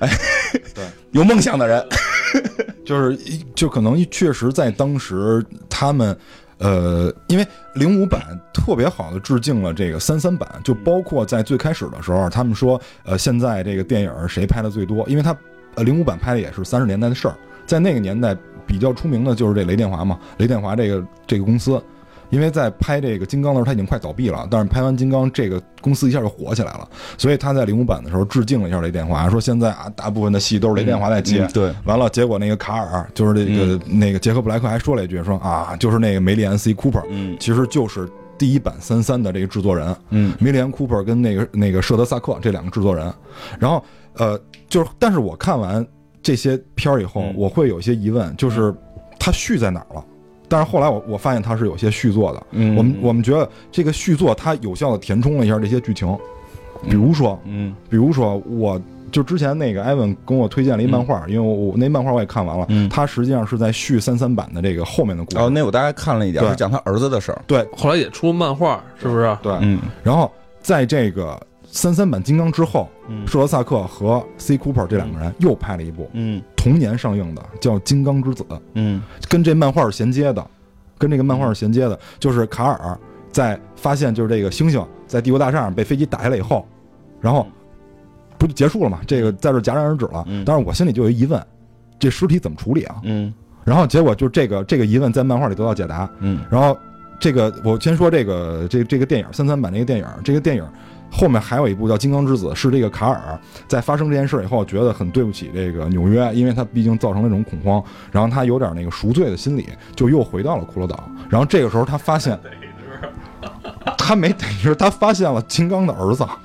[0.00, 0.08] 哎，
[0.74, 1.84] 对， 有梦想的人，
[2.84, 6.16] 就是一就可能确实在当时他们。
[6.60, 15.08] 呃，因为零五版特别好的致敬了这个三三版，就包括在最开始的时候，他们说，呃，现在这个电影谁拍的最多？
[15.08, 15.34] 因为他，
[15.76, 17.34] 呃，零五版拍的也是三十年代的事儿，
[17.66, 21.82] 在那个年代比较出名的就是这雷电华嘛，雷电华这个这个公司，
[22.30, 26.88] 因为在拍这个金刚的时候他已经快倒闭了，但是拍完金刚这个公司一下就火起来了，
[27.18, 43.12] 所以他在零五版的时候致敬了一下雷电华，说现在啊大部分的戏都是雷电华在接，嗯对，完了，结果那个卡尔就是这个、那个杰克布莱克还说了一句说啊，就是那个梅丽安 C Cooper，嗯其实就是第一版三三的这个制作人，嗯梅丽安 Cooper 跟那个那个舍德萨克这两个制作人，
[43.58, 43.82] 然后
[44.14, 45.84] 呃，就是但是我看完
[46.22, 48.74] 这些片儿以后，嗯我会有一些疑问，就是
[49.18, 50.04] 他续在哪儿了？
[50.50, 52.76] 但是后来我我发现它是有些续作的，嗯。
[52.76, 56.14] 我们我们觉得这个续作它有效的填充了一下这些剧情，
[56.88, 57.72] 比如说嗯。
[57.88, 58.78] 比如说，我
[59.12, 62.88] 就之前那个艾文跟我推荐了一漫画，因为我我那漫画我也看完了，嗯。
[62.88, 65.38] 它实际上是在续三三版的这个后面的故事。
[65.38, 66.50] 哦，那我大概看了一点，对。
[66.50, 67.64] 是讲他儿子的事儿，对。
[67.76, 69.38] 后来也出漫画，是不是？
[69.42, 69.78] 对，嗯。
[70.02, 78.42] 然后在这个三三版金刚之后，嗯舍德萨克和 C Cooper 这两个人又拍了一部嗯同年上映的，叫《金刚之子》，
[78.74, 80.46] 嗯跟这漫画是衔接的，
[80.96, 82.98] 跟这个漫画是衔接的，就是卡尔
[83.32, 86.66] 在发现就是这个猩猩在帝国大厦上被飞机打下来以后，
[87.20, 87.46] 然后
[88.38, 89.00] 不就结束了嘛？
[89.06, 90.44] 这个在这戛然而止了嗯。
[90.44, 91.44] 但是我心里就有一疑问，
[91.98, 92.96] 这尸体怎么处理啊？
[93.04, 96.10] 嗯然后结果就这个这个疑问在漫画里得到解答。
[96.20, 96.76] 嗯然后
[97.20, 100.66] 这个我先说这个这这个电影三三版这个电影，这个电影
[101.10, 111.08] 后面还有一部叫《金刚之子》，是这个卡尔在发生这件事以后，觉得很对不起这个纽约，因为他毕竟造成了这种恐慌，然后他有点那个赎罪的心理，就又回到了骷髅岛。
[111.28, 112.38] 然后这个时候他发现，
[113.98, 116.26] 他没逮着，他发现了金刚的儿子。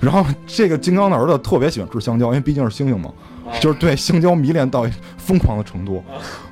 [0.00, 3.10] 然后这个金刚的儿子特别喜欢吃香蕉，因为毕竟是猩猩嘛，
[3.60, 4.86] 就是对香蕉迷恋到
[5.16, 6.02] 疯狂的程度。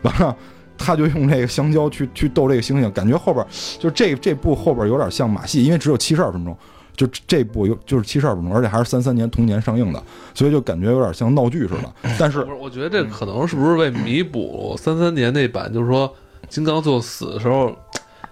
[0.02, 0.36] 完了，
[0.78, 3.44] 他就用这个香蕉去去逗这个猩猩，感觉后边
[3.78, 6.56] 就这这部后边有点像马戏，因为只有七十二分钟，
[6.96, 11.92] 就这部有就是七十二分钟，而且还是三三年同年上映的，所以就感觉有点像闹剧似的。
[12.18, 16.10] 但是不是，我觉得这可能是不是为弥补三三年那版，就是说
[16.48, 17.74] 金刚最后死的时候，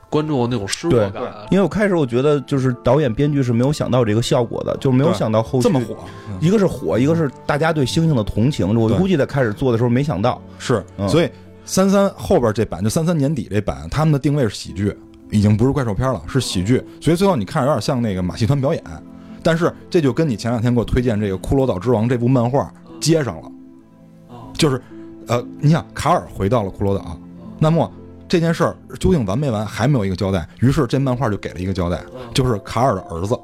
[0.09, 1.23] 观众那种失落感。
[1.51, 5.97] 因为我开始我觉得就是导演编剧是没有想到这个效果的，就没有想到后续这么火，
[6.41, 8.79] 一个是火，一个是大家对猩猩的同情。
[8.79, 11.29] 我估计在开始做的时候没想到，是，嗯所以
[11.67, 14.97] 三三后边这版就三三年底这版，他们的定位是喜剧，
[15.31, 16.83] 已经不是怪兽片了，是喜剧。
[17.01, 18.83] 所以最后你看着有点像那个马戏团表演，
[19.43, 23.51] 但是这就跟你前两天给我推荐这个《骷髅岛之王》这部漫画接上了，
[24.55, 24.81] 就是，
[25.27, 27.19] 呃，你想卡尔回到了骷髅岛，
[27.59, 27.91] 那么
[28.29, 30.49] 这件事儿究竟完没完，还没有一个交代。
[30.61, 32.01] 于是这漫画就给了一个交代，
[32.33, 33.37] 就是卡尔的儿子，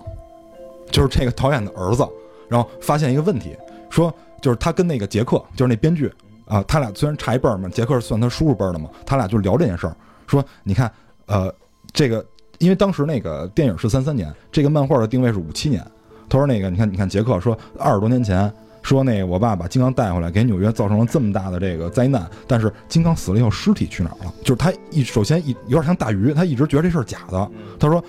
[0.91, 2.07] 就是这个导演的儿子，
[2.49, 3.57] 然后发现一个问题，
[3.91, 6.13] 说就是他跟那个杰克，就是那编剧
[6.47, 10.91] 啊，他俩虽然差一辈儿嘛，杰克算他叔叔辈儿的嘛，他俩就聊这件事儿，说你看，
[11.27, 11.53] 呃，
[11.93, 12.25] 这个
[12.59, 15.85] 因为当时那个电影是三三年，这个漫画的定位是五七年，
[16.29, 18.53] 他说那个你看你看杰克说二十多年前。
[18.85, 24.35] 说那个我爸把金刚带回来，给纽约造成了这么大的这个灾难，但是金刚死了以后，尸体去哪儿了？
[24.43, 27.49] 就是他一首先一有点像大鱼，他一直觉得这事儿假的。
[27.79, 28.03] 他说，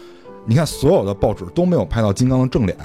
[0.48, 2.76] 你看所有的报纸都没有拍到金刚的正脸，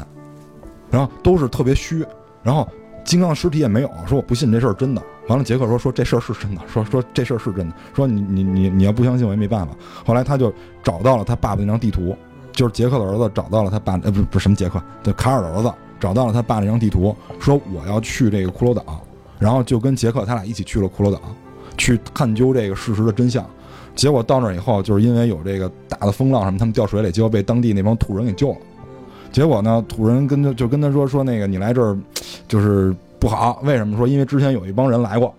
[0.91, 2.05] 然后都是特别虚，
[2.43, 2.69] 然后
[3.09, 3.91] 金刚的尸体也没有。
[4.07, 5.03] 说我不信这事儿真的。
[5.29, 7.75] 完了，杰克说说这事儿是真的，说说这事儿是真的。
[7.95, 9.75] 说你你你你要不相信我也没办法。
[10.05, 12.15] 后来他就找到了他爸爸那张地图，
[12.53, 19.01] 就是杰克的儿子找到了他爸，呃不不什么杰克，对卡尔的儿子找到了他爸那张地图，说我要去这个骷髅岛，
[19.39, 21.19] 然后就跟杰克他俩一起去了骷髅岛，
[21.79, 23.43] 去探究这个事实的真相。
[23.95, 28.57] 结果到那以后，就是因为有这个大的风浪什么，他们掉水里，结果被当地那帮土人给救了。
[29.31, 31.97] 结果呢，土人跟他就跟他说说那个你来这儿
[32.47, 33.97] 就是不好，为什么？
[33.97, 35.35] 说因为之前有一帮人来过，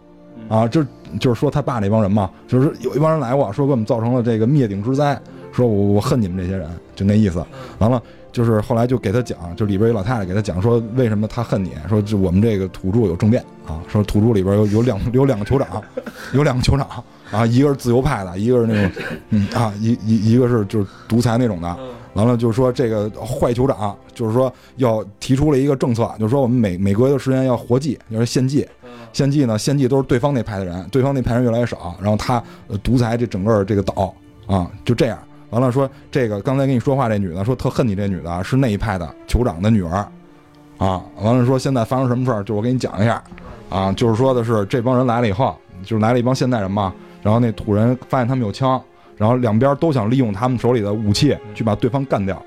[0.47, 0.83] 啊，就
[1.19, 5.19] 就是说他爸那帮人嘛，就是有一帮人来过，说给我们造成了这个灭顶之灾，
[5.51, 7.43] 说我我恨你们这些人，就那意思。
[7.79, 15.81] 完了，就是后来就给他讲，就里边有老太太给他讲说为什么他恨你，说就我们这个土著有政变啊，说土著里边有有两有两个酋长，
[16.33, 16.87] 有两个酋长
[17.31, 18.91] 啊，一个是自由派的，一个是那种
[19.29, 21.77] 嗯啊一一一个是就是独裁那种的。
[22.19, 28.67] 完了就是说这个坏酋长，就是说要提出了一个政策，就是说我们每每隔一段时间要活祭，就是献祭。
[29.13, 34.13] 献祭呢，献祭都是对方那派的人，对方那派人越来越少，然后他呃独裁这整个这个岛
[34.45, 35.17] 啊，就这样。
[35.49, 40.07] 完了说这个刚才跟你说话这女的说特恨你这女的是那一派的酋长的女儿，
[40.77, 43.23] 啊，完了说现在发生什么事儿，就我给你讲一下，
[43.69, 48.79] 啊，就是说的是这帮人来了以后，就是来了一帮现代人嘛，然后那土人发现他们有枪，
[49.19, 52.41] 然后两边都想利用他们手里的武器去把对方干掉，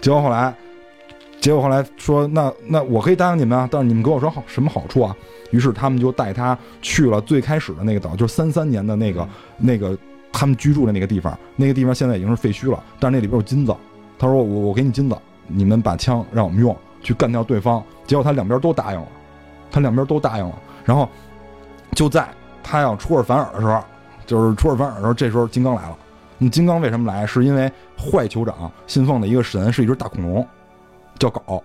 [0.00, 0.54] 结果后来，
[1.40, 5.14] 结果后来说那那我可以答应你们啊，但是你们给我说好什么好处啊？
[5.50, 9.98] 于是他们就带他去了最开始的那个岛，就是三三年的那个那个
[10.32, 13.74] 他们居住的那个地方，那个地方现在已经是废墟了，但是那里边有金子。
[14.16, 15.16] 他说我我给你金子，
[15.48, 17.82] 你们把枪让我们用去干掉对方。
[18.06, 19.06] 结果他两边都答应了，
[19.70, 20.54] 他两边都答应了。
[20.84, 21.08] 然后
[21.92, 22.28] 就在
[22.62, 23.82] 他要出尔反尔的时候，
[24.26, 25.96] 就是出尔反尔的时候，这时候金刚来了。
[26.38, 27.26] 那金刚为什么来？
[27.26, 30.46] 是因为坏酋长信奉的一个神是一只大恐龙，
[31.18, 31.62] 叫镐。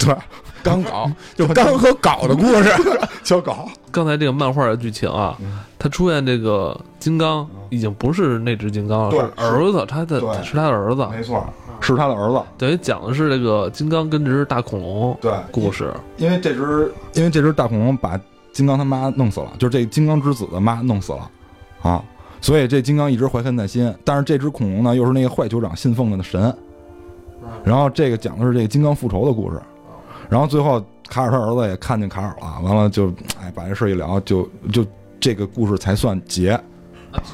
[0.00, 0.16] 对，
[0.62, 2.70] 刚镐 就刚和镐的故事，
[3.22, 3.68] 叫镐。
[3.90, 5.36] 刚才这个漫画的剧情啊，
[5.78, 11.44] 他出现这个金刚已经不是那只金刚了，对是儿子，他的是他的儿子，没错，
[11.80, 12.42] 是他的儿子。
[12.56, 15.92] 等于讲的是这个金刚跟这只大恐龙对，故事。
[16.16, 18.18] 因为这只因为这只大恐龙把
[18.52, 21.30] 金刚他妈弄死了，就是这金刚之子的妈弄死了，
[21.82, 22.02] 啊，
[22.42, 23.90] 所以这金刚一直怀恨在心。
[24.04, 26.54] 但是这只恐龙呢，又是那个坏酋长信奉的神，
[27.64, 29.58] 然后这个讲的是这个金刚复仇的故事，
[30.28, 33.08] 然后最后卡尔他儿子也看见卡尔了，完了就
[33.40, 34.84] 哎把这事儿一聊，就就
[35.18, 36.60] 这个故事才算结。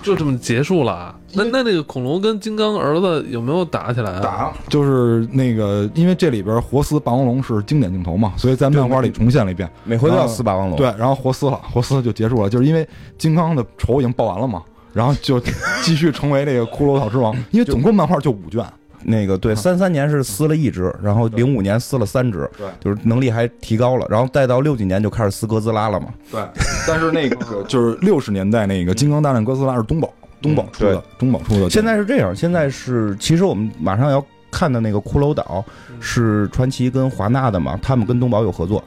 [0.02, 1.14] 就这么结束了啊。
[1.34, 4.20] 那那那个恐龙跟金刚儿子有没有打起来啊？
[4.20, 9.70] 打就是那个，因为这里边活撕霸王龙是经典镜头嘛，所以在漫画里重现了一遍。
[9.84, 10.76] 每回都要撕霸王龙。
[10.76, 12.84] 对，然后活撕了，活撕就结束了，就是因为
[13.16, 14.60] 金刚的仇已经报完了嘛，
[14.98, 15.40] 然后就
[15.80, 18.66] 继续成为这个骷髅岛之王， 因为总共漫画就五卷。
[19.04, 26.08] 那个对，三三年是撕了一只，然后零五年撕了三只，对就是能力还提高了，然后再到六几年就开始撕哥斯拉了嘛。
[26.32, 26.42] 对，
[26.84, 31.70] 但是那个就是六十年代那个《金刚大战哥斯拉》是东宝，东宝出的，东宝出的。
[31.70, 35.64] 现在是这样，现在是其实我们马上要看的那个骷髅岛
[36.00, 38.82] 是传奇跟华纳的嘛，他们跟东宝有合作。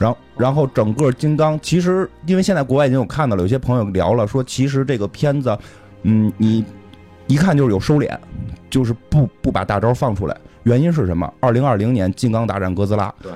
[0.00, 5.56] 然后，然后整个金刚其实，因为现在国外已经有看到了，有些朋友聊了，说其实这个片子，
[6.04, 6.64] 嗯，你
[7.26, 8.08] 一看就是有收敛，
[8.70, 10.34] 就是不不把大招放出来。
[10.62, 11.30] 原因是什么？
[11.38, 13.30] 二零二零年《金刚大战哥斯拉》，对，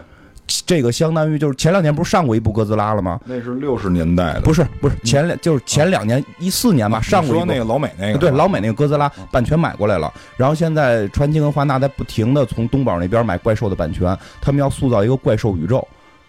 [0.64, 3.20] 这个相当于就是前两年不是上过一部哥斯拉了吗？
[3.26, 7.44] 那是六十年代的，不是不是前两就是前两年一四年吧，上过一部。
[7.44, 15.86] 说那个老美那个，对老美那个哥斯拉版权买过来了，然后现在传奇跟华纳在不停的从东宝那边买怪兽的版权，他们要塑造一个怪兽宇宙，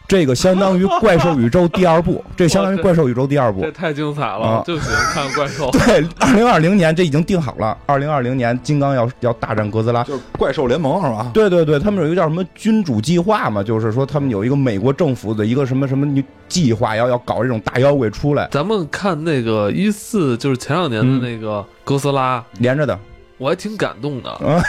[0.08, 3.72] 这个相当于怪兽宇宙第二部， 这相当于怪兽宇宙第二部这。
[3.72, 5.70] 太精彩了啊，就喜欢看怪兽。
[5.74, 10.03] 对，二零二零年这已经定好了，二零二零年金刚要要大战哥斯拉。
[10.03, 11.30] 就是怪兽联盟是吧？
[11.34, 22.97] 对对对，他们有一个叫什么君主计划嘛，就是说他们有一个美国政府的一个什么什么计划，要要搞这种大妖怪出来，咱们看那个一四，就是前两年的那个哥斯拉，连着的。
[23.38, 24.29] 我还挺感动的。
[24.31, 24.61] 啊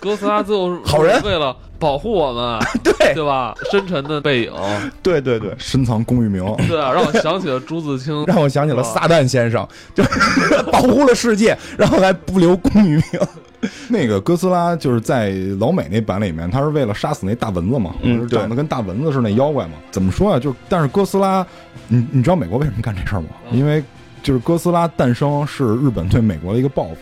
[0.00, 3.54] 哥斯拉最后是好人为了保护我们， 对对吧？
[3.70, 4.52] 深沉的背影，
[5.02, 8.22] 对对对，深藏功与名， 对啊，让我想起了朱自清。
[8.28, 13.02] 让我想起了撒旦先生，就是保护了世界，然后还不留功与名。
[13.88, 19.72] 那个哥斯拉就是在老美那版里面，他是为了杀死那大蚊子嘛，嗯长得跟大蚊子似的那妖怪嘛。
[19.90, 20.38] 怎么说啊？
[20.38, 21.44] 就是但是哥斯拉，
[21.88, 23.28] 你你知道美国为什么干这事儿吗？
[23.50, 23.82] 嗯因为
[24.22, 26.96] 就是哥斯拉诞生是日本对美国的一个报复，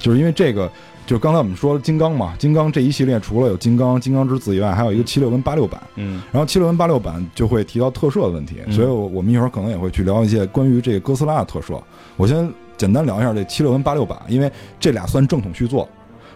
[0.00, 0.68] 就是因为这个。
[1.06, 5.82] 就刚才我们说金刚嘛，金刚这一系列除了有金刚、金刚之子以外，还有一个七六跟八六版。
[5.96, 11.82] 嗯然后七六跟八六版就会提到特摄的问题，嗯所以我我们一会儿可能也会去聊一些关于这个哥斯拉的特摄。
[12.16, 14.48] 我先简单聊一下这七六跟八六版，因为
[14.78, 15.88] 这俩算正统续作。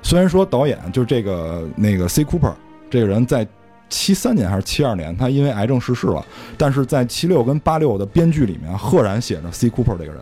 [0.02, 2.54] 虽然说导演就是这个那个 C Cooper
[2.90, 3.46] 这个人在
[3.88, 6.26] 七三年还是七二年，他因为癌症逝世了，
[6.58, 10.16] 但是在七六跟八六的编剧里面赫然写着 C Cooper 这个人，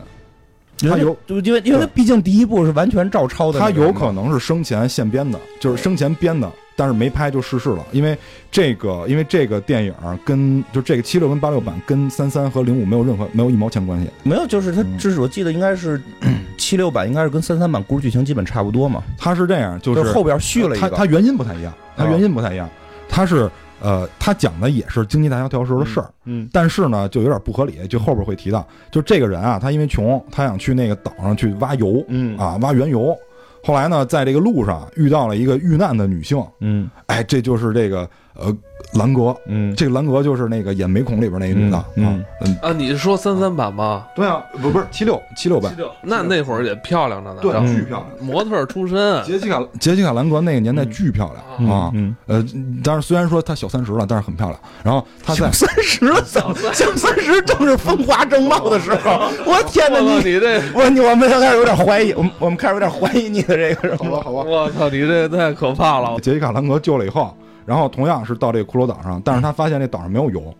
[0.90, 7.84] 他有就因为因为毕竟第一部是完全照抄的那他有可能是生前现编的，就是生前编的，但是没拍就逝世了。
[7.92, 8.16] 因为
[8.50, 14.08] 这个，因为这个电影跟就这个七六跟八六版跟三三和零五没有任何没有一毛钱关系。
[14.22, 14.98] 没有，就是他嗯。
[14.98, 16.00] 这是我记得应该是
[16.58, 22.08] 七六版，应该是跟三三版故事剧情基本差不多嘛，他是这样，就就是后边续了一个，他他原因不太一样，他啊。
[22.10, 22.68] 原因不太一样，
[23.08, 23.50] 他是
[23.82, 32.38] 呃，他讲的也是经济大萧条时候的事儿，嗯但是呢，就有点不合理，就后边会提到，就这个人啊，他因为穷，他想去那个岛上去挖油嗯。
[32.38, 33.16] 啊，挖原油。
[33.64, 36.88] 后来呢，在这个路上遇到了一个遇难的女性，嗯。
[37.06, 38.54] 哎，这就是这个呃
[38.94, 44.06] 兰格，嗯这个兰格就是那个演美孔里边那个女的，嗯啊嗯，啊，你是说三三版吗？
[44.14, 48.26] 对啊，不不是七六七六版，那那会儿也漂亮着呢，对，巨漂亮。
[48.26, 52.44] 模特儿出身杰西卡杰西卡兰格那个年代巨漂亮嗯啊，嗯，呃，
[52.84, 54.60] 但是虽然说她小三十了，但是很漂亮。
[54.84, 59.22] 然后她在三十了，怎么小三十正是风华正茂的时候？
[59.46, 64.20] 我天哪，你你这，我你我们开始有点怀疑，我们我们开始有点怀疑你的这个好了？
[64.22, 66.18] 好吧，我操，你这太可怕了！
[66.20, 67.34] 杰西卡兰格救了以后，
[67.64, 70.54] 然后同样是到这个骷髅岛上，但是他发现这岛上没有油，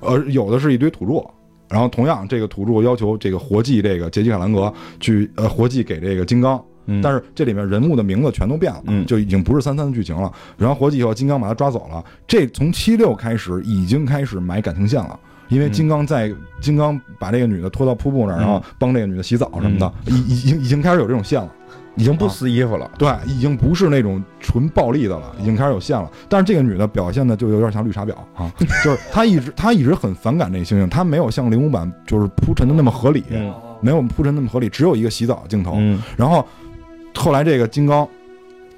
[0.00, 1.24] 呃，有的是一堆土著。
[1.68, 10.32] 然后同样，这个土著要求这个活祭这个杰西卡兰格去呃活祭给这个金刚，嗯但是这里面人物的名字全都变了，嗯就已经不是三三的剧情了。
[10.58, 12.04] 然后活祭以后，金刚把他抓走了。
[12.26, 15.16] 这从七六开始已经开始埋感情线了。
[15.48, 21.52] 因为金刚在金刚把这个女的拖到瀑布那儿，嗯然后帮这个女的洗澡什么的，已已经已经开始有这种线了。
[21.96, 22.90] 已经不撕衣服了。
[22.98, 26.10] 对，已经不是那种纯暴力的了，已经开始有线了。
[26.28, 28.50] 但是这个女的表现的就有点像绿茶婊啊，
[28.84, 35.74] 就是她一直她一直很反感这个猩猩，她没有像零五版就是铺陈的那么合理，嗯没有铺陈那么合理，只有一个洗澡镜头。
[35.76, 36.46] 嗯然后
[37.14, 38.06] 后来这个金刚。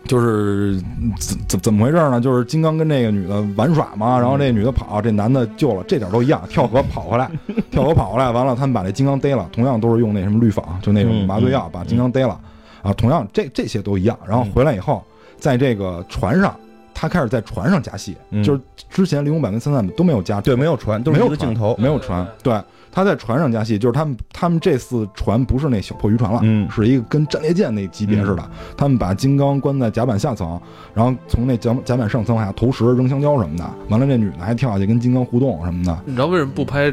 [0.04, 0.80] 就是
[1.20, 2.20] 怎怎怎么回事呢？
[2.20, 7.30] 就是金刚跟那个女的玩耍嘛，然后这女的跑，这男的救了，这点都一样，跳河跑回来，
[7.70, 12.36] 跳河跑回来，完了他们把这金刚逮了，同样都是用那什么氯仿，就那种嗯麻醉药把金刚逮了，
[12.82, 14.18] 啊，同样这这些都一样。
[14.26, 15.04] 然后回来以后，
[15.38, 16.54] 在这个船上，
[16.92, 18.60] 他开始在船上加戏，嗯就是
[18.90, 21.76] 之前零五版跟三三版都没有加，对，没有船，都是没有船一个镜头。
[21.78, 22.60] 没有船，对，
[22.90, 30.60] 他在船上加戏，就是他们他们这次船不是那小破渔船了，嗯是一个跟战列舰那级别似的，他们把金刚关在甲板下层，
[30.92, 36.92] 然后从那甲甲板上层往下投石、扔香蕉什么的，完了这女的还跳下去跟金刚互动什么的，你知道为什么不拍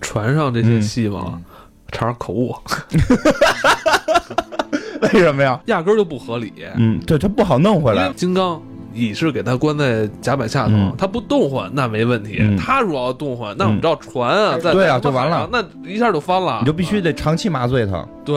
[0.00, 1.40] 船上这些嗯戏吗？
[1.92, 2.54] 差点口误，
[5.14, 5.60] 为什么呀？
[5.66, 6.52] 压根儿就不合理。
[6.76, 8.12] 嗯，对，他不好弄回来。
[8.14, 8.60] 金刚
[8.92, 10.94] 你是给他关在甲板下头，嗯。
[10.98, 12.38] 他不动换那没问题。
[12.40, 12.56] 嗯。
[12.56, 15.48] 他如果要动换，那我们知道船啊，在对啊就完了。
[15.52, 16.58] 那一下就翻了。
[16.60, 18.06] 你就必须得长期麻醉他。
[18.24, 18.36] 对，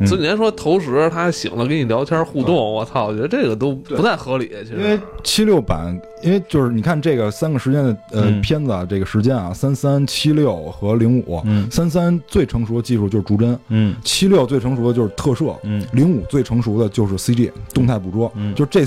[0.00, 4.50] 嗯所以年说投食他醒了跟你聊天互动，我操，我觉得这个都不太合理。
[4.64, 4.76] 其实。
[4.76, 8.40] 因为七六版，因为就是你看这个三个时间的呃、嗯。
[8.40, 11.70] 片子啊，这个时间啊，三三七六和零五，嗯。
[11.70, 13.94] 三三最成熟的技术就是逐帧，嗯。
[14.02, 15.82] 七六最成熟的就是特摄，嗯。
[15.92, 18.54] 零五最成熟的就是 CG 动态捕捉，嗯。
[18.54, 18.84] 就这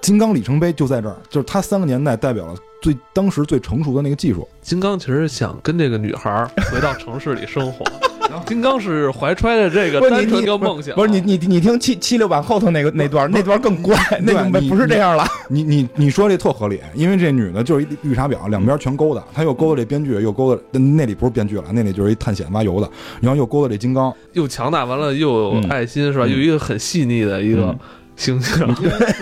[0.00, 4.46] 金刚里程碑就在这儿，就是它三个年代代表了最当时最成熟的那个技术。
[4.62, 7.84] 金刚其实想跟这个女孩儿回到城市里生活。
[8.44, 15.24] 金刚是怀揣着这个单纯你的梦想，不是你你你听七七六版后头那个那段那段更怪，那不是这样了。
[15.48, 22.90] 你你你说这特合理，因为这女的就是一绿茶婊，两边全勾搭，她又勾搭这编剧，又勾搭那里不是编剧了，那里就是一探险挖油的，
[23.20, 26.26] 然后又勾搭这金刚，又强大，完了又有嗯爱心，是吧？
[26.26, 27.78] 又一个很细腻的一个嗯
[28.16, 28.68] 形象，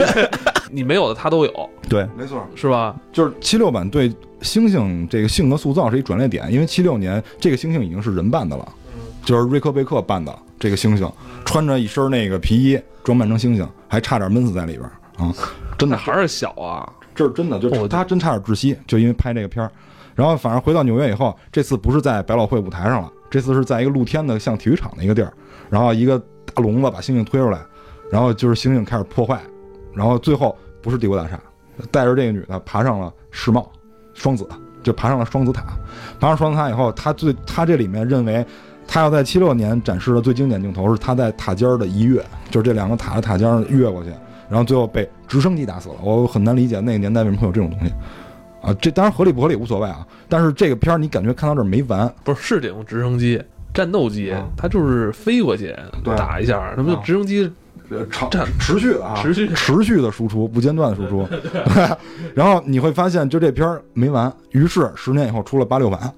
[0.74, 2.96] 你没有的他都有，对，没错，是吧？
[3.12, 4.10] 就是七六版对
[4.40, 8.68] 猩猩这个性格塑造是一转捩点，因为七六年这个猩猩已经是人扮的了，
[9.24, 11.10] 就是瑞克贝克扮的这个猩猩，
[11.44, 14.82] 穿着一身那个皮衣，装扮成猩猩，还差点闷死在里边
[15.16, 15.32] 啊！
[15.78, 19.70] 真的，还是小啊，这是真的，就是他真差点窒息，就因为拍这个片儿。
[20.14, 25.32] 然后反正回到纽约以后，这次不是在百老汇舞台上了，这次是在一个露天的像体育场的一个地儿，
[25.70, 26.18] 然后一个
[26.54, 27.60] 大笼子把猩猩推出来，
[28.10, 29.40] 然后就是猩猩开始破坏，
[29.94, 31.38] 然后最后不是帝国大厦，
[31.90, 33.70] 带着这个女的爬上了世贸
[34.12, 34.46] 双子，
[34.82, 35.64] 就爬上了双子塔，
[36.18, 38.44] 爬上双子塔以后，他最他这里面认为。
[38.86, 44.10] 他要在七六年展示的最经典镜头是他在塔尖儿的一跃，就是这两个塔的塔尖儿越过去，
[44.46, 45.94] 然后最后被直升机打死了。
[46.02, 47.90] 我很难理解那个年代为什么会有这种东西，
[48.60, 50.06] 啊，这当然合理不合理无所谓啊。
[50.28, 53.42] 但是这个片儿你感觉看到这儿没完，不是是这种直升机。
[53.72, 57.50] 战斗机啊，它就是飞过去对打一下，那不就啊直升机
[58.10, 61.28] 长战持续的啊，持续持续的输出，不间断的输出。
[62.34, 64.32] 然后你会发现，就这片儿没完。
[64.50, 66.12] 于是十年以后出了八六版，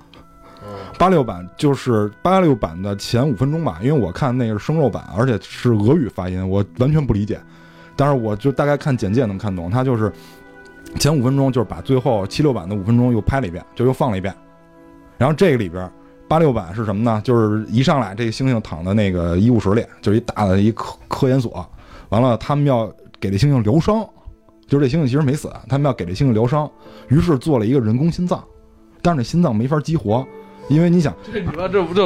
[0.98, 7.38] 八六版就是八六版的前五分钟吧，因为我看那个是生肉版，而且是俄语发音，我完全不理解。
[7.96, 10.12] 但是我就大概看简介能看懂，它就是
[10.98, 14.34] 前五分钟就是把最后七六版的五分钟又拍了一遍，就又放了一遍。
[15.18, 15.90] 然后这个里边
[16.28, 17.20] 八六版是什么呢？
[17.24, 21.64] 就是一上来这个猩猩躺在那个医务室里，就是一大的一科科研所，
[22.08, 24.04] 完了他们要给这猩猩疗伤，
[24.66, 26.68] 就是这猩猩其实没死，他们要给这猩猩疗伤，
[27.08, 28.42] 于是做了一个人工心脏，
[29.00, 30.26] 但是这心脏没法激活，
[30.68, 31.14] 因为你想。
[31.32, 32.04] 这你妈这不就